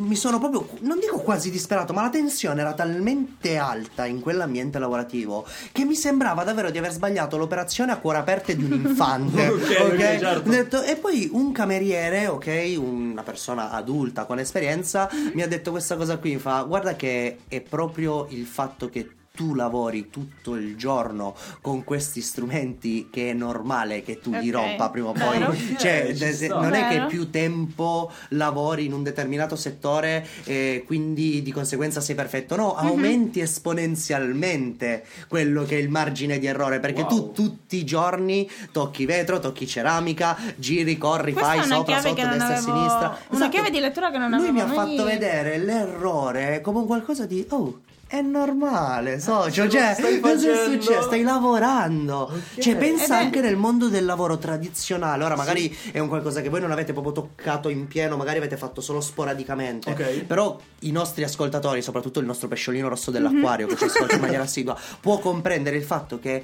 mi 0.00 0.16
sono 0.16 0.38
proprio, 0.38 0.66
non 0.80 0.98
dico 0.98 1.18
quasi 1.20 1.50
disperato, 1.50 1.92
ma 1.92 2.02
la 2.02 2.10
tensione 2.10 2.60
era 2.60 2.72
talmente 2.72 3.56
alta 3.56 4.06
in 4.06 4.20
quell'ambiente 4.20 4.78
lavorativo 4.78 5.46
che 5.72 5.84
mi 5.84 5.94
sembrava 5.94 6.42
davvero 6.44 6.70
di 6.70 6.78
aver 6.78 6.92
sbagliato 6.92 7.36
l'operazione 7.36 7.92
a 7.92 7.98
cuore 7.98 8.18
aperte 8.18 8.56
di 8.56 8.64
un 8.64 8.72
infante. 8.72 9.48
Ok, 9.60 9.92
ok, 9.92 10.18
certo. 10.18 10.82
E 10.82 10.96
poi 10.96 11.28
un 11.32 11.52
cameriere, 11.52 12.26
ok, 12.26 12.76
una 12.78 13.22
persona 13.22 13.70
adulta 13.70 14.24
con 14.24 14.38
esperienza, 14.38 15.08
mi 15.34 15.42
ha 15.42 15.48
detto 15.48 15.70
questa 15.70 15.96
cosa 15.96 16.18
qui, 16.18 16.34
mi 16.34 16.38
fa 16.38 16.62
guarda 16.62 16.94
che 16.94 17.40
è 17.48 17.60
proprio 17.60 18.26
il 18.30 18.46
fatto 18.46 18.88
che 18.88 19.08
tu 19.40 19.54
lavori 19.54 20.10
tutto 20.10 20.54
il 20.54 20.76
giorno 20.76 21.34
con 21.62 21.82
questi 21.82 22.20
strumenti 22.20 23.08
che 23.10 23.30
è 23.30 23.32
normale 23.32 24.02
che 24.02 24.20
tu 24.20 24.30
li 24.32 24.50
Ok, 24.50 24.54
rompa 24.54 24.90
prima 24.90 25.08
o 25.08 25.12
poi 25.12 25.38
vero. 25.38 25.54
cioè 25.80 26.12
sta. 26.14 26.60
non 26.60 26.74
è 26.74 26.88
che 26.88 27.06
più 27.06 27.30
tempo 27.30 28.10
lavori 28.30 28.84
in 28.84 28.92
un 28.92 29.02
determinato 29.02 29.56
settore 29.56 30.26
e 30.44 30.82
quindi 30.86 31.40
di 31.40 31.52
conseguenza 31.52 32.02
sei 32.02 32.14
perfetto 32.14 32.54
no 32.56 32.76
Mhm. 32.78 32.86
aumenti 32.86 33.40
esponenzialmente 33.40 35.04
quello 35.28 35.64
che 35.64 35.76
è 35.76 35.80
il 35.80 35.88
margine 35.88 36.38
di 36.38 36.44
errore 36.46 36.78
perché 36.80 37.00
Wow. 37.00 37.08
tu 37.08 37.32
tutti 37.32 37.76
i 37.78 37.84
giorni 37.84 38.46
tocchi 38.72 39.06
vetro 39.06 39.38
tocchi 39.38 39.66
ceramica 39.66 40.36
giri 40.56 40.98
corri 40.98 41.32
Questa 41.32 41.50
fai 41.52 41.62
sopra 41.64 42.00
sotto 42.00 42.14
destra 42.14 42.28
e 42.28 42.32
avevo- 42.42 42.60
sinistra 42.60 43.06
una 43.08 43.18
Esatto. 43.30 43.48
chiave 43.50 43.70
di 43.70 43.80
lettura 43.80 44.10
che 44.10 44.18
non 44.18 44.30
lui 44.32 44.52
mi 44.52 44.60
ha 44.60 44.64
avevo 44.64 44.80
mai- 44.80 44.96
fatto 44.96 45.08
vedere 45.08 45.56
l'errore 45.56 46.60
come 46.60 46.78
un 46.80 46.86
qualcosa 46.86 47.24
di 47.24 47.44
oh 47.48 47.80
è 48.12 48.20
normale, 48.22 49.20
socio. 49.20 49.62
Lo 49.64 49.70
Cioè, 49.70 49.94
cosa 49.94 50.08
è 50.08 50.18
facendo? 50.20 50.72
successo? 50.80 51.02
Stai 51.02 51.22
lavorando. 51.22 52.16
Ok. 52.32 52.58
Cioè, 52.58 52.74
pensa 52.76 53.04
Ed 53.04 53.10
è- 53.10 53.24
anche 53.24 53.40
nel 53.40 53.54
mondo 53.56 53.88
del 53.88 54.04
lavoro 54.04 54.36
tradizionale. 54.36 55.22
Ora, 55.22 55.36
magari 55.36 55.72
è 55.92 56.00
un 56.00 56.08
qualcosa 56.08 56.40
che 56.40 56.48
voi 56.48 56.60
non 56.60 56.72
avete 56.72 56.92
proprio 56.92 57.12
toccato 57.12 57.68
in 57.68 57.86
pieno, 57.86 58.16
magari 58.16 58.38
avete 58.38 58.56
fatto 58.56 58.80
solo 58.80 59.00
sporadicamente. 59.00 59.90
Ok. 59.92 60.24
Però 60.24 60.58
i 60.80 60.90
nostri 60.90 61.22
ascoltatori, 61.22 61.82
soprattutto 61.82 62.18
il 62.18 62.26
nostro 62.26 62.48
pesciolino 62.48 62.88
rosso 62.88 63.12
dell'acquario 63.12 63.68
che 63.68 63.76
ci 63.76 63.84
ascolta 63.90 64.16
in 64.16 64.20
maniera 64.20 64.42
assidua, 64.42 64.76
può 65.00 65.18
comprendere 65.20 65.76
il 65.76 65.84
fatto 65.84 66.18
che. 66.18 66.42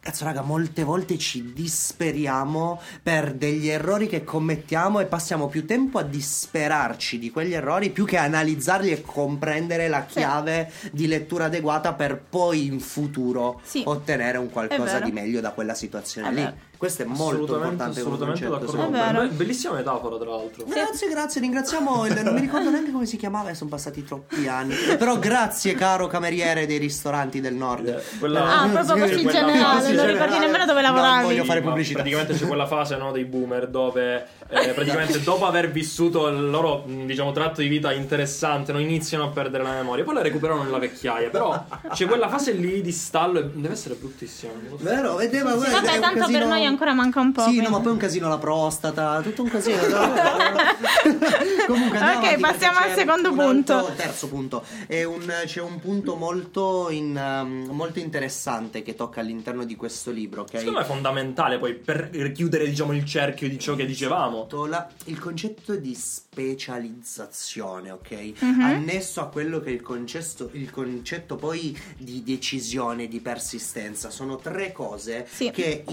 Cazzo, 0.00 0.24
raga, 0.24 0.42
molte 0.42 0.84
volte 0.84 1.18
ci 1.18 1.52
disperiamo 1.52 2.80
per 3.02 3.34
degli 3.34 3.68
errori 3.68 4.06
che 4.06 4.22
commettiamo 4.24 5.00
e 5.00 5.06
passiamo 5.06 5.48
più 5.48 5.66
tempo 5.66 5.98
a 5.98 6.02
disperarci 6.02 7.18
di 7.18 7.30
quegli 7.30 7.52
errori 7.52 7.90
più 7.90 8.04
che 8.06 8.16
a 8.16 8.22
analizzarli 8.22 8.90
e 8.90 9.02
comprendere 9.02 9.88
la 9.88 10.06
Sì. 10.08 10.18
chiave 10.18 10.70
di 10.92 11.08
lettura 11.08 11.46
adeguata 11.46 11.94
per 11.94 12.16
poi 12.20 12.66
in 12.66 12.78
futuro 12.80 13.60
Sì. 13.64 13.82
ottenere 13.84 14.38
un 14.38 14.48
qualcosa 14.50 15.00
di 15.00 15.10
meglio 15.12 15.40
da 15.40 15.50
quella 15.50 15.74
situazione 15.74 16.32
lì. 16.32 16.52
Questo 16.78 17.02
è 17.02 17.06
molto 17.06 17.22
assolutamente, 17.24 17.68
importante 17.72 18.02
come 18.02 18.14
assolutamente 18.14 18.46
concetto, 18.46 18.50
d'accordo 18.50 18.66
con 18.66 18.80
secondo 18.80 18.96
È 18.96 19.06
me. 19.06 19.12
vero. 19.12 19.28
Be- 19.28 19.34
Bellissima 19.34 19.72
metafora, 19.74 20.16
tra 20.16 20.30
l'altro. 20.30 20.64
Grazie, 20.64 21.08
grazie, 21.08 21.40
ringraziamo 21.40 22.06
il, 22.06 22.20
non 22.22 22.34
mi 22.34 22.40
ricordo 22.40 22.70
neanche 22.70 22.92
come 22.92 23.04
si 23.06 23.16
chiamava, 23.16 23.52
sono 23.54 23.68
passati 23.70 24.04
troppi 24.04 24.46
anni. 24.46 24.74
Però 24.96 25.18
grazie 25.18 25.74
caro 25.74 26.06
cameriere 26.06 26.66
dei 26.66 26.78
ristoranti 26.78 27.40
del 27.40 27.54
nord. 27.54 28.00
Quella- 28.20 28.60
Ah, 28.60 28.68
proprio 28.68 29.04
così 29.06 29.14
Sì, 29.18 29.22
in 29.22 29.28
generale, 29.28 29.92
non 29.92 30.06
ricordi 30.06 30.38
nemmeno 30.38 30.64
dove 30.66 30.80
Non 30.82 30.92
lavoravi. 30.92 31.24
voglio 31.24 31.44
fare 31.44 31.60
Ma 31.60 31.68
pubblicità. 31.68 31.98
Praticamente 31.98 32.34
c'è 32.38 32.46
quella 32.46 32.66
fase 32.66 32.96
no, 32.96 33.10
dei 33.12 33.24
boomer 33.24 33.66
dove 33.68 34.26
eh, 34.48 34.68
praticamente 34.72 35.20
dopo 35.20 35.46
aver 35.46 35.70
vissuto 35.72 36.28
il 36.28 36.48
loro 36.48 36.84
mh, 36.86 37.06
diciamo, 37.06 37.32
tratto 37.32 37.60
di 37.60 37.66
vita 37.68 37.92
interessante 37.92 38.72
no, 38.72 38.78
iniziano 38.78 39.24
a 39.24 39.28
perdere 39.28 39.64
la 39.64 39.72
memoria, 39.72 40.04
poi 40.04 40.14
la 40.14 40.22
recuperano 40.22 40.62
nella 40.62 40.78
vecchiaia. 40.78 41.28
Però 41.30 41.64
c'è 41.92 42.06
quella 42.06 42.28
fase 42.28 42.52
lì 42.52 42.80
di 42.82 42.92
stallo 42.92 43.40
e 43.40 43.44
deve 43.52 43.74
essere 43.74 43.94
bruttissima. 43.94 44.52
non. 44.68 44.78
Vero? 44.80 45.16
Vedeva, 45.16 45.54
guarda, 45.54 45.80
Vabbè, 45.80 45.98
tanto 45.98 46.26
per 46.30 46.46
noi 46.46 46.64
ancora 46.68 46.92
manca 46.94 47.20
un 47.20 47.32
po'. 47.32 47.40
Sì, 47.42 47.46
no, 47.48 47.52
quindi. 47.54 47.70
ma 47.70 47.80
poi 47.80 47.92
un 47.92 47.98
casino 47.98 48.28
la 48.28 48.38
prostata, 48.38 49.20
tutto 49.22 49.42
un 49.42 49.48
casino. 49.50 49.78
Comunque, 51.66 51.98
Ok, 51.98 52.02
avanti, 52.04 52.40
passiamo 52.40 52.78
al 52.78 52.94
secondo 52.94 53.30
un 53.30 53.36
punto. 53.36 53.74
altro- 53.76 53.94
terzo 53.94 54.28
punto. 54.28 54.64
È 54.86 55.02
un- 55.04 55.32
c'è 55.44 55.60
un 55.60 55.78
punto 55.80 56.16
molto, 56.16 56.88
in, 56.90 57.14
um, 57.16 57.68
molto 57.74 57.98
interessante 57.98 58.82
che 58.82 58.94
tocca 58.94 59.20
all'interno 59.20 59.64
di 59.64 59.76
questo 59.76 60.10
libro, 60.10 60.42
ok? 60.42 60.58
Secondo 60.58 60.78
me 60.78 60.84
è 60.84 60.86
fondamentale 60.88 61.58
poi 61.58 61.74
per 61.74 62.10
chiudere 62.32 62.68
diciamo, 62.68 62.92
il 62.94 63.04
cerchio 63.04 63.48
di 63.48 63.58
ciò 63.58 63.74
che 63.74 63.84
dicevamo. 63.86 64.38
Esatto, 64.38 64.66
la- 64.66 64.88
il 65.06 65.18
concetto 65.18 65.74
di 65.76 65.94
specializzazione, 65.94 67.90
ok? 67.90 68.32
Mhm. 68.40 68.60
Annesso 68.62 69.20
a 69.20 69.26
quello 69.28 69.60
che 69.60 69.70
è 69.70 69.72
il 69.72 69.82
concetto, 69.82 70.48
il 70.52 70.70
concetto 70.70 71.36
poi 71.36 71.78
di 71.96 72.22
decisione, 72.22 73.08
di 73.08 73.20
persistenza, 73.20 74.10
sono 74.10 74.36
tre 74.36 74.72
cose 74.72 75.26
Sì. 75.30 75.50
che 75.50 75.84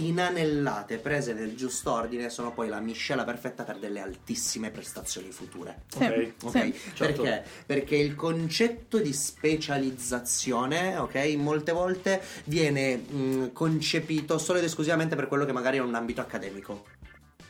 inanellate, 0.65 0.97
prese 0.97 1.33
nel 1.33 1.55
giusto 1.55 1.91
ordine, 1.91 2.29
sono 2.29 2.51
poi 2.51 2.67
la 2.67 2.79
miscela 2.79 3.23
perfetta 3.23 3.63
per 3.63 3.77
delle 3.77 3.99
altissime 3.99 4.71
prestazioni 4.71 5.29
future. 5.31 5.83
Sì, 5.87 6.03
Ok, 6.03 6.31
Ok, 6.43 6.51
sì. 6.51 6.73
Certo. 6.95 7.21
perché? 7.21 7.45
Perché 7.65 7.95
il 7.95 8.15
concetto 8.15 8.97
di 8.99 9.13
specializzazione, 9.13 10.97
ok, 10.97 11.35
molte 11.37 11.71
volte 11.71 12.21
viene 12.45 12.95
mh, 12.95 13.51
concepito 13.53 14.37
solo 14.37 14.57
ed 14.59 14.65
esclusivamente 14.65 15.15
per 15.15 15.27
quello 15.27 15.45
che 15.45 15.51
magari 15.51 15.77
è 15.77 15.81
un 15.81 15.93
ambito 15.93 16.21
accademico. 16.21 16.85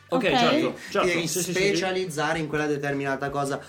Ok, 0.08 0.22
Ok. 0.22 0.38
certo, 0.38 0.78
certo. 0.90 1.08
Devi 1.08 1.26
sì, 1.26 1.38
sì, 1.38 1.44
sì, 1.44 1.52
sì. 1.52 1.58
specializzare 1.58 2.38
in 2.38 2.46
quella 2.46 2.66
determinata 2.66 3.28
cosa. 3.30 3.60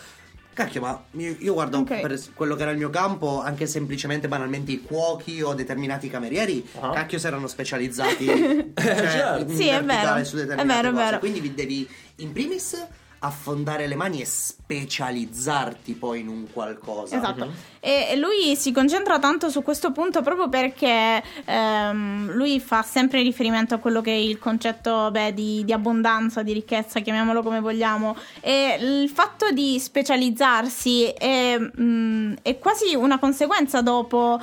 Cacchio, 0.58 0.82
ma 0.82 1.04
io, 1.12 1.36
io 1.38 1.54
guardo 1.54 1.78
Ok. 1.78 2.00
per 2.02 2.20
quello 2.34 2.56
che 2.56 2.63
era 2.63 2.72
il 2.72 2.78
mio 2.78 2.89
campo, 2.89 3.41
anche 3.43 3.67
semplicemente 3.67 4.28
banalmente 4.28 4.72
i 4.72 4.82
cuochi 4.82 5.39
o 5.43 5.54
determinati 5.54 6.10
camerieri, 6.10 6.67
Ah. 6.80 6.89
cacchio 6.89 7.20
si 7.20 7.28
erano 7.28 7.46
specializzati 7.46 8.26
cioè, 8.74 8.74
certo. 8.96 9.52
in 9.52 9.56
Sì, 9.56 9.67
è 9.67 9.84
vero. 9.84 10.24
su 10.24 10.38
È 10.38 10.65
vero, 10.65 10.89
è 10.89 10.93
vero. 10.93 11.20
Quindi 11.20 11.41
vi 11.41 11.54
devi 11.54 11.88
in 12.15 12.32
primis 12.32 12.76
affondare 13.20 13.88
le 13.88 13.96
mani 13.96 14.22
e 14.22 14.26
specializzarti 14.26 15.94
poi 15.94 16.20
in 16.20 16.28
un 16.28 16.52
qualcosa. 16.52 17.18
Esatto. 17.18 17.46
Mhm. 17.46 17.54
E 17.80 18.16
lui 18.18 18.56
si 18.56 18.72
concentra 18.72 19.18
tanto 19.18 19.50
su 19.50 19.64
questo 19.64 19.92
punto 19.92 20.22
proprio 20.22 20.50
perché 20.50 21.24
ehm, 21.46 22.32
lui 22.34 22.60
fa 22.60 22.82
sempre 22.84 23.22
riferimento 23.22 23.76
a 23.76 23.78
quello 23.78 24.02
che 24.02 24.12
è 24.12 24.18
il 24.18 24.40
concetto 24.40 25.10
beh, 25.12 25.34
di, 25.34 25.64
di 25.64 25.74
abbondanza, 25.74 26.44
di 26.44 26.54
ricchezza, 26.54 27.00
chiamiamolo 27.00 27.42
come 27.42 27.60
vogliamo. 27.60 28.16
E 28.42 28.78
il 28.80 29.10
fatto 29.10 29.52
di 29.52 29.80
specializzarsi 29.80 31.08
è, 31.10 31.58
mm, 31.60 32.34
è 32.42 32.58
quasi 32.60 32.96
una 32.96 33.20
conseguenza 33.20 33.82
dopo 33.82 34.40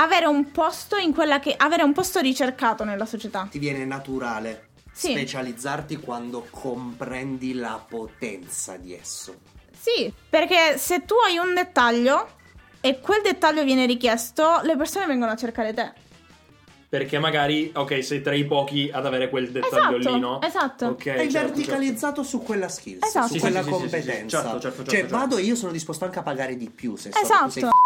avere 0.00 0.26
un 0.26 0.50
posto 0.50 0.96
in 0.96 1.12
quella 1.12 1.40
che 1.40 1.54
avere 1.56 1.82
un 1.82 1.92
posto 1.92 2.20
ricercato 2.20 2.84
nella 2.84 3.06
società. 3.06 3.48
Ti 3.50 3.58
viene 3.58 3.84
naturale 3.84 4.67
Sì. 4.98 5.12
specializzarti 5.12 5.98
quando 5.98 6.44
comprendi 6.50 7.54
la 7.54 7.80
potenza 7.88 8.76
di 8.76 8.94
esso. 8.94 9.36
Sì, 9.78 10.12
perché 10.28 10.76
se 10.76 11.04
tu 11.04 11.14
hai 11.24 11.36
un 11.38 11.54
dettaglio 11.54 12.28
e 12.80 12.98
quel 12.98 13.22
dettaglio 13.22 13.62
viene 13.62 13.86
richiesto, 13.86 14.60
le 14.64 14.76
persone 14.76 15.06
vengono 15.06 15.30
a 15.30 15.36
cercare 15.36 15.72
te. 15.72 15.92
Perché 16.88 17.20
magari, 17.20 17.70
ok, 17.72 18.02
sei 18.02 18.22
tra 18.22 18.34
i 18.34 18.44
pochi 18.44 18.90
ad 18.92 19.06
avere 19.06 19.28
quel 19.28 19.50
dettaglio 19.52 19.98
Esatto, 19.98 20.40
esatto. 20.44 20.86
Ok, 20.86 21.06
Hai 21.06 21.30
certo, 21.30 21.52
verticalizzato 21.54 22.22
su 22.24 22.42
quella 22.42 22.68
skills, 22.68 23.06
Esatto. 23.06 23.26
su 23.28 23.32
Sì, 23.34 23.38
quella 23.40 23.62
sì, 23.62 23.68
sì, 23.68 23.74
sì, 23.74 23.78
sì, 23.78 23.84
sì. 23.84 23.90
competenza. 23.90 24.40
Certo, 24.42 24.60
certo, 24.60 24.76
certo, 24.78 24.90
cioè, 24.90 25.00
certo. 25.00 25.16
vado 25.16 25.36
e 25.36 25.42
io 25.42 25.54
sono 25.54 25.70
disposto 25.70 26.06
anche 26.06 26.18
a 26.18 26.22
pagare 26.22 26.56
di 26.56 26.70
più 26.70 26.96
se 26.96 27.12
so 27.12 27.20
Esatto. 27.20 27.50
sei 27.50 27.62
f***mente 27.62 27.76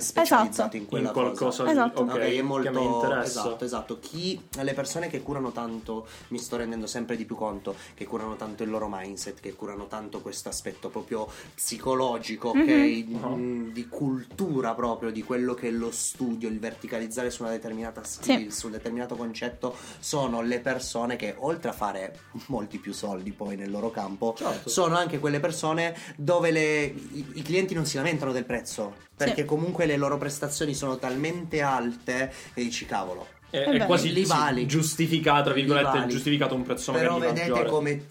specializzato 0.00 0.48
Esatto. 0.50 0.76
in 0.76 0.82
In 0.82 0.88
quella 0.88 1.10
qualcosa 1.10 1.64
cosa. 1.64 1.70
Esatto. 1.70 2.02
ok, 2.02 2.10
Ok, 2.10 2.18
è 2.18 2.42
molto 2.42 3.20
esatto, 3.22 3.64
esatto. 3.64 3.98
Chi 3.98 4.40
le 4.62 4.74
persone 4.74 5.08
che 5.08 5.22
curano 5.22 5.50
tanto, 5.52 6.06
mi 6.28 6.38
sto 6.38 6.56
rendendo 6.56 6.86
sempre 6.86 7.16
di 7.16 7.24
più 7.24 7.34
conto, 7.36 7.74
che 7.94 8.06
curano 8.06 8.36
tanto 8.36 8.62
il 8.62 8.70
loro 8.70 8.88
mindset, 8.90 9.40
che 9.40 9.54
curano 9.54 9.86
tanto 9.86 10.20
questo 10.20 10.48
aspetto 10.48 10.88
proprio 10.88 11.28
psicologico, 11.54 12.48
ok? 12.50 12.58
Mhm. 12.58 13.34
Mm, 13.34 13.68
di 13.72 13.86
cultura 13.88 14.74
proprio 14.74 15.10
di 15.10 15.22
quello 15.22 15.54
che 15.54 15.68
è 15.68 15.70
lo 15.70 15.90
studio, 15.90 16.48
il 16.48 16.58
verticalizzare 16.58 17.30
su 17.30 17.42
una 17.42 17.50
determinata 17.52 18.02
skill, 18.04 18.48
su 18.48 18.66
un 18.66 18.72
determinato 18.72 19.14
concetto, 19.16 19.74
sono 19.98 20.42
le 20.42 20.60
persone 20.60 21.16
che 21.16 21.34
oltre 21.38 21.70
a 21.70 21.72
fare 21.72 22.18
molti 22.48 22.78
più 22.78 22.92
soldi 22.92 23.30
poi 23.32 23.56
nel 23.56 23.70
loro 23.70 23.90
campo, 23.90 24.34
Certo. 24.36 24.68
sono 24.68 24.96
anche 24.96 25.18
quelle 25.18 25.40
persone 25.40 25.96
dove 26.16 26.50
le- 26.50 26.84
i, 27.12 27.26
i 27.34 27.42
clienti 27.42 27.74
non 27.74 27.86
si 27.86 27.96
lamentano 27.96 28.32
del 28.32 28.44
prezzo, 28.44 29.08
perché 29.24 29.42
Sì. 29.42 29.46
comunque 29.46 29.84
le 29.86 29.96
loro 29.96 30.16
prestazioni 30.16 30.72
sono 30.74 30.96
talmente 30.98 31.60
alte 31.60 32.32
che 32.54 32.62
dici 32.62 32.86
cavolo. 32.86 33.26
È, 33.50 33.56
Eh 33.58 33.64
è 33.80 33.86
quasi 33.86 34.12
Li 34.12 34.24
vali. 34.24 34.66
giustificato, 34.66 35.44
tra 35.44 35.52
virgolette, 35.52 35.92
Li 35.92 35.98
vali. 35.98 36.12
giustificato 36.12 36.54
un 36.54 36.62
prezzo 36.62 36.92
Però 36.92 37.18
magari 37.18 37.32
vedete 37.34 37.50
maggiore. 37.50 37.68
come 37.68 38.06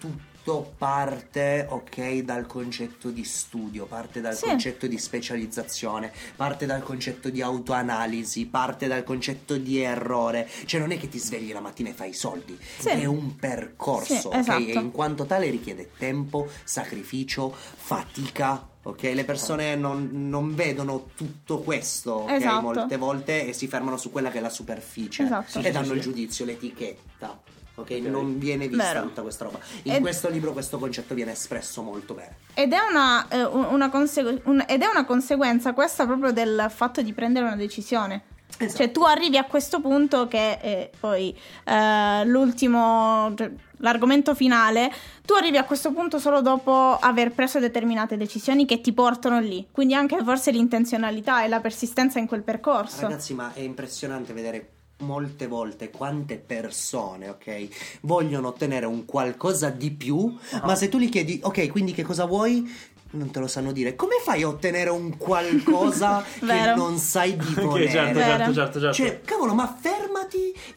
tutto 0.50 0.74
parte, 0.80 1.68
ok, 1.70 2.18
dal 2.22 2.48
concetto 2.48 3.10
di 3.12 3.24
studio, 3.24 3.86
parte 3.86 4.20
dal 4.20 4.36
Sì. 4.36 4.46
concetto 4.46 4.88
di 4.88 4.98
specializzazione, 4.98 6.12
parte 6.36 6.66
dal 6.66 6.82
concetto 6.82 7.30
di 7.30 7.42
autoanalisi, 7.44 8.48
parte 8.48 8.88
dal 8.88 9.04
concetto 9.04 9.58
di 9.58 9.80
errore. 9.80 10.50
Cioè 10.66 10.80
non 10.80 10.92
è 10.92 10.98
che 10.98 11.08
ti 11.08 11.20
svegli 11.20 11.52
la 11.54 11.60
mattina 11.60 11.90
e 11.90 11.94
fai 11.94 12.10
i 12.10 12.14
soldi, 12.14 12.58
Sì. 12.80 12.90
è 12.90 13.06
un 13.06 13.36
percorso, 13.36 14.16
Sì, 14.16 14.26
ok? 14.28 14.36
esatto. 14.38 14.60
E 14.64 14.74
in 14.74 14.92
quanto 14.92 15.26
tale 15.26 15.50
richiede 15.52 15.92
tempo, 16.00 16.48
sacrificio, 16.64 17.54
fatica. 17.56 18.68
Ok, 18.82 19.04
le 19.04 19.26
persone 19.26 19.76
non, 19.76 20.10
non 20.30 20.56
vedono 20.56 21.10
tutto 21.14 21.60
questo 21.60 22.12
ok, 22.14 22.32
Esatto. 22.32 22.62
molte 22.62 22.98
volte 22.98 23.48
e 23.50 23.54
si 23.54 23.68
fermano 23.68 23.98
su 23.98 24.10
quella 24.10 24.32
che 24.32 24.40
è 24.40 24.42
la 24.42 24.50
superficie 24.50 25.24
Esatto. 25.24 25.60
e 25.60 25.70
danno 25.70 25.94
il 25.94 26.02
giudizio, 26.02 26.44
l'etichetta. 26.46 27.40
Ok, 27.80 27.90
Ok. 28.00 28.08
non 28.10 28.38
viene 28.40 28.68
vista 28.68 28.94
Vero. 28.94 29.02
tutta 29.04 29.22
questa 29.22 29.46
roba. 29.46 29.60
In 29.84 29.94
Ed- 29.94 30.02
questo 30.02 30.30
libro 30.30 30.54
questo 30.54 30.78
concetto 30.78 31.14
viene 31.14 31.32
espresso 31.32 31.82
molto 31.82 32.14
bene. 32.14 32.36
Ed 32.54 32.74
è 32.74 32.80
una, 32.90 33.28
eh, 33.30 33.44
un- 33.44 33.68
una 33.72 33.90
consegu- 33.90 34.42
un- 34.46 34.64
ed 34.68 34.82
è 34.82 34.88
una 34.88 35.06
conseguenza 35.06 35.74
questa 35.74 36.06
proprio 36.06 36.32
del 36.32 36.68
fatto 36.70 37.02
di 37.02 37.14
prendere 37.14 37.46
una 37.46 37.56
decisione. 37.56 38.24
Esatto. 38.58 38.78
Cioè 38.78 38.92
tu 38.92 39.04
arrivi 39.04 39.38
a 39.38 39.44
questo 39.46 39.80
punto 39.80 40.28
che 40.28 40.60
è 40.60 40.90
poi 41.00 41.38
eh, 41.66 42.26
l'ultimo, 42.26 43.32
cioè, 43.38 43.50
l'argomento 43.78 44.34
finale, 44.36 44.92
tu 45.24 45.34
arrivi 45.36 45.58
a 45.58 45.64
questo 45.64 45.92
punto 45.94 46.18
solo 46.20 46.42
dopo 46.42 46.98
aver 47.00 47.32
preso 47.32 47.60
determinate 47.60 48.18
decisioni 48.18 48.66
che 48.66 48.82
ti 48.82 48.92
portano 48.92 49.40
lì. 49.40 49.68
Quindi 49.72 49.94
anche 49.94 50.18
forse 50.24 50.52
l'intenzionalità 50.52 51.44
e 51.44 51.48
la 51.48 51.60
persistenza 51.62 52.18
in 52.20 52.26
quel 52.28 52.42
percorso. 52.42 53.02
Ragazzi, 53.02 53.34
ma 53.36 53.52
è 53.54 53.62
impressionante 53.62 54.34
vedere 54.34 54.70
molte 55.00 55.48
volte 55.48 55.90
quante 55.90 56.38
persone, 56.38 57.30
ok, 57.30 57.68
vogliono 58.02 58.48
ottenere 58.50 58.86
un 58.86 59.06
qualcosa 59.06 59.70
di 59.70 59.92
più, 59.92 60.38
Ah. 60.52 60.62
ma 60.66 60.76
se 60.76 60.90
tu 60.90 60.98
gli 60.98 61.10
chiedi, 61.10 61.40
ok, 61.42 61.70
quindi 61.70 61.94
che 61.94 62.04
cosa 62.04 62.26
vuoi? 62.26 62.98
Non 63.12 63.32
te 63.32 63.40
lo 63.40 63.48
sanno 63.48 63.72
dire. 63.72 63.96
Come 63.96 64.18
fai 64.24 64.44
a 64.44 64.48
ottenere 64.50 64.92
un 64.92 65.18
qualcosa 65.18 66.24
che 66.40 66.74
non 66.76 66.98
sai 67.00 67.36
di 67.36 67.54
Ok, 67.58 67.62
volere? 67.64 67.90
certo, 67.90 68.14
Vero. 68.20 68.30
certo, 68.30 68.54
certo, 68.54 68.80
certo. 68.80 68.94
Cioè, 68.96 69.22
cavolo, 69.22 69.56
ma 69.56 69.76
fermati 69.80 70.09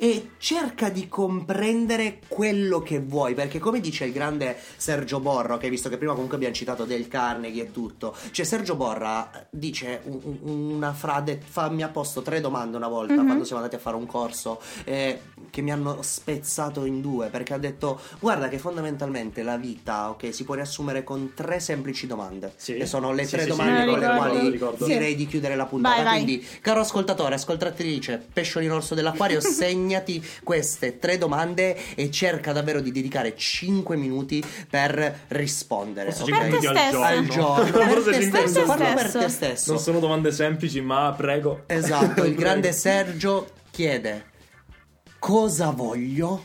e 0.03 0.31
cerca 0.39 0.89
di 0.89 1.07
comprendere 1.07 2.19
quello 2.27 2.83
che 2.83 2.99
vuoi. 2.99 3.35
Perché, 3.35 3.61
come 3.61 3.79
dice 3.79 4.05
il 4.05 4.13
grande 4.13 4.57
Sergio 4.77 5.21
Borro, 5.21 5.59
che 5.59 5.71
visto 5.71 5.89
che 5.89 5.97
prima 5.97 6.13
comunque 6.15 6.35
abbiamo 6.35 6.53
citato 6.57 6.85
del 6.85 7.07
Carnegie 7.07 7.63
e 7.63 7.71
tutto, 7.71 8.13
cioè 8.33 8.45
Sergio 8.45 8.75
Borra 8.75 9.47
dice 9.49 10.01
un- 10.07 10.39
un- 10.43 10.71
una 10.73 10.93
frase, 10.93 11.41
fa, 11.45 11.71
mi 11.71 11.85
ha 11.85 11.89
posto 11.89 12.21
tre 12.21 12.41
domande 12.41 12.77
una 12.77 12.89
volta 12.89 13.15
Mhm. 13.15 13.27
quando 13.27 13.45
siamo 13.45 13.63
andati 13.63 13.77
a 13.79 13.83
fare 13.83 13.95
un 13.95 14.07
corso 14.07 14.61
eh, 14.87 15.21
che 15.51 15.63
mi 15.63 15.71
hanno 15.71 15.99
spezzato 16.03 16.85
in 16.85 17.01
due. 17.01 17.29
Perché 17.29 17.55
ha 17.55 17.59
detto, 17.59 18.01
guarda 18.19 18.49
che 18.49 18.59
fondamentalmente 18.59 19.45
la 19.45 19.57
vita, 19.57 20.11
ok, 20.11 20.35
si 20.35 20.43
può 20.43 20.55
riassumere 20.55 21.05
con 21.05 21.31
tre 21.35 21.61
semplici 21.61 22.09
domande. 22.09 22.55
Sì. 22.57 22.75
Che 22.75 22.87
sono 22.87 23.13
le 23.13 23.23
Sì, 23.25 23.31
tre 23.37 23.45
sì, 23.45 23.51
sì, 23.53 23.57
domande 23.57 23.85
con 23.87 23.99
le 24.01 24.07
quali 24.17 24.61
direi 24.85 25.15
di 25.15 25.27
chiudere 25.29 25.55
la 25.55 25.67
puntata. 25.67 25.95
Vai, 25.95 26.05
vai. 26.05 26.23
Quindi, 26.25 26.47
caro 26.61 26.81
ascoltatore, 26.81 27.37
ascoltatrice, 27.37 28.27
pesciolino 28.33 28.75
orso 28.75 28.97
dell'acquario, 28.97 29.39
segnati 29.93 30.25
queste 30.43 30.99
tre 30.99 31.19
domande 31.19 31.95
e 31.95 32.11
cerca 32.11 32.53
davvero 32.53 32.81
di 32.81 32.91
dedicare 32.91 33.37
5 33.37 33.97
minuti 33.97 34.43
per 34.69 35.21
rispondere. 35.29 36.13
Forse 36.13 36.33
ok? 36.33 36.41
cinque 36.41 36.61
minuti 36.61 36.67
al 36.67 36.91
giorno. 36.91 37.05
Al 37.05 37.27
giorno. 37.27 38.03
per 38.03 38.03
te 38.03 38.23
stesso, 38.23 38.65
fallo 38.65 38.95
per 38.95 39.13
te 39.13 39.29
stesso. 39.29 39.73
Non 39.73 39.81
sono 39.81 39.99
domande 39.99 40.33
semplici, 40.33 40.81
ma 40.81 41.13
prego. 41.17 41.65
Esatto, 41.67 42.25
il 42.25 42.35
grande 42.37 42.73
Sergio 42.73 43.49
chiede 43.71 44.31
cosa 45.19 45.71
voglio, 45.71 46.45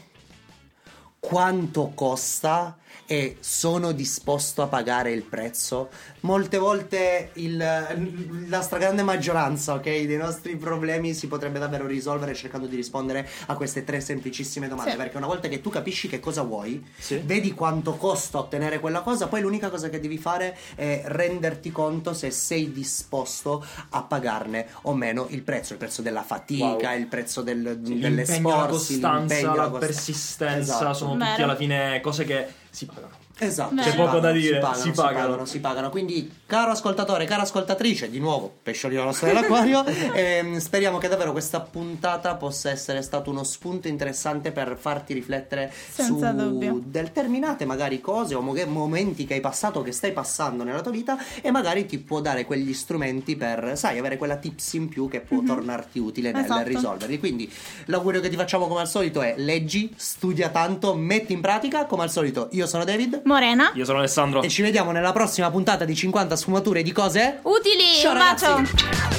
quanto 1.19 1.91
costa 1.95 2.77
e 3.05 3.37
sono 3.39 3.91
disposto 3.91 4.61
a 4.61 4.67
pagare 4.67 5.11
il 5.11 5.23
prezzo. 5.23 5.89
Molte 6.21 6.57
volte 6.57 7.29
il- 7.33 8.45
la 8.47 8.61
stragrande 8.61 9.03
maggioranza 9.03 9.73
ok, 9.75 9.83
dei 9.83 10.17
nostri 10.17 10.55
problemi 10.57 11.13
si 11.13 11.27
potrebbe 11.27 11.59
davvero 11.59 11.85
risolvere 11.87 12.33
cercando 12.33 12.67
di 12.67 12.75
rispondere 12.75 13.27
a 13.47 13.55
queste 13.55 13.83
tre 13.83 14.01
semplicissime 14.01 14.67
domande. 14.67 14.91
Sì. 14.91 14.97
Perché 14.97 15.17
una 15.17 15.27
volta 15.27 15.47
che 15.47 15.61
tu 15.61 15.69
capisci 15.69 16.07
che 16.07 16.19
cosa 16.19 16.41
vuoi, 16.41 16.83
Sì. 16.97 17.21
vedi 17.23 17.53
quanto 17.53 17.95
costa 17.95 18.39
ottenere 18.39 18.79
quella 18.79 19.01
cosa, 19.01 19.27
poi 19.27 19.41
l'unica 19.41 19.69
cosa 19.69 19.89
che 19.89 19.99
devi 19.99 20.17
fare 20.17 20.57
è 20.75 21.03
renderti 21.05 21.71
conto 21.71 22.13
se 22.13 22.31
sei 22.31 22.71
disposto 22.71 23.65
a 23.89 24.01
pagarne 24.03 24.67
o 24.83 24.93
meno 24.93 25.27
il 25.29 25.41
prezzo, 25.43 25.73
il 25.73 25.79
prezzo 25.79 26.01
della 26.01 26.23
fatica, 26.23 26.65
Wow. 26.89 26.97
il 26.97 27.07
prezzo 27.07 27.41
del, 27.41 27.79
L'impegno, 27.81 28.49
la 28.49 28.65
costanza, 28.67 29.53
la 29.55 29.69
costa- 29.69 29.77
persistenza 29.79 30.75
Esatto. 30.75 30.93
sono 30.93 31.11
tutti 31.13 31.25
Vero. 31.25 31.43
alla 31.43 31.55
fine 31.55 31.99
cose 32.01 32.23
che 32.25 32.47
si 32.77 32.85
pagano. 32.85 33.16
Esatto, 33.39 33.75
C'è 33.75 33.89
si 33.91 33.95
poco 33.95 34.05
pagano, 34.05 34.19
da 34.19 34.31
dire, 34.31 34.55
si 34.55 34.59
pagano, 34.59 34.75
si 34.75 34.81
si 34.81 34.91
pagano. 34.91 35.19
pagano, 35.27 35.45
si 35.45 35.59
pagano. 35.59 35.89
Quindi, 35.89 36.31
caro 36.45 36.71
ascoltatore, 36.71 37.25
cara 37.25 37.43
ascoltatrice, 37.43 38.09
di 38.09 38.19
nuovo, 38.19 38.51
pesciolino 38.63 39.03
nostro 39.03 39.27
dell'acquario, 39.27 39.83
ehm, 40.13 40.57
speriamo 40.57 40.97
che 40.97 41.07
davvero 41.07 41.31
questa 41.31 41.59
puntata 41.59 42.35
possa 42.35 42.69
essere 42.71 43.01
stato 43.01 43.29
uno 43.29 43.43
spunto 43.43 43.87
interessante 43.87 44.51
per 44.51 44.75
farti 44.79 45.13
riflettere 45.13 45.71
Senza 45.91 46.31
su 46.31 46.35
dubbio. 46.35 46.81
determinate 46.83 47.65
magari 47.65 48.01
cose 48.01 48.33
o 48.35 48.41
mo- 48.41 48.55
momenti 48.65 49.25
che 49.25 49.35
hai 49.35 49.39
passato 49.41 49.79
o 49.79 49.83
che 49.83 49.91
stai 49.91 50.11
passando 50.13 50.63
nella 50.63 50.81
tua 50.81 50.91
vita 50.91 51.17
e 51.41 51.51
magari 51.51 51.85
ti 51.85 51.99
può 51.99 52.21
dare 52.21 52.45
quegli 52.45 52.73
strumenti 52.73 53.35
per, 53.35 53.73
sai, 53.75 53.97
avere 53.99 54.17
quella 54.17 54.37
tips 54.37 54.73
in 54.73 54.89
più 54.89 55.07
che 55.07 55.21
può 55.21 55.41
tornarti 55.45 55.99
utile 55.99 56.31
nel 56.31 56.43
Esatto. 56.43 56.67
risolverli. 56.67 57.19
Quindi 57.19 57.51
l'augurio 57.85 58.19
che 58.21 58.29
ti 58.29 58.35
facciamo 58.35 58.67
come 58.67 58.81
al 58.81 58.87
solito 58.87 59.21
è 59.21 59.35
leggi, 59.37 59.93
studia 59.95 60.49
tanto, 60.49 60.95
metti 60.95 61.33
in 61.33 61.41
pratica, 61.41 61.85
come 61.85 62.03
al 62.03 62.09
solito 62.11 62.47
io 62.51 62.65
sono 62.65 62.83
David. 62.83 63.21
Morena. 63.27 63.71
Io 63.75 63.85
sono 63.85 63.99
Alessandro. 63.99 64.41
E 64.41 64.49
ci 64.49 64.61
vediamo 64.63 64.91
nella 64.91 65.11
prossima 65.11 65.51
puntata 65.51 65.85
di 65.85 65.93
50 65.95 66.35
sfumature 66.35 66.81
di 66.81 66.91
cose. 66.91 67.39
Utili, 67.43 67.93
Ciao, 68.01 68.13
un 68.13 68.17
bacio. 68.17 68.45
ragazzi. 68.55 69.16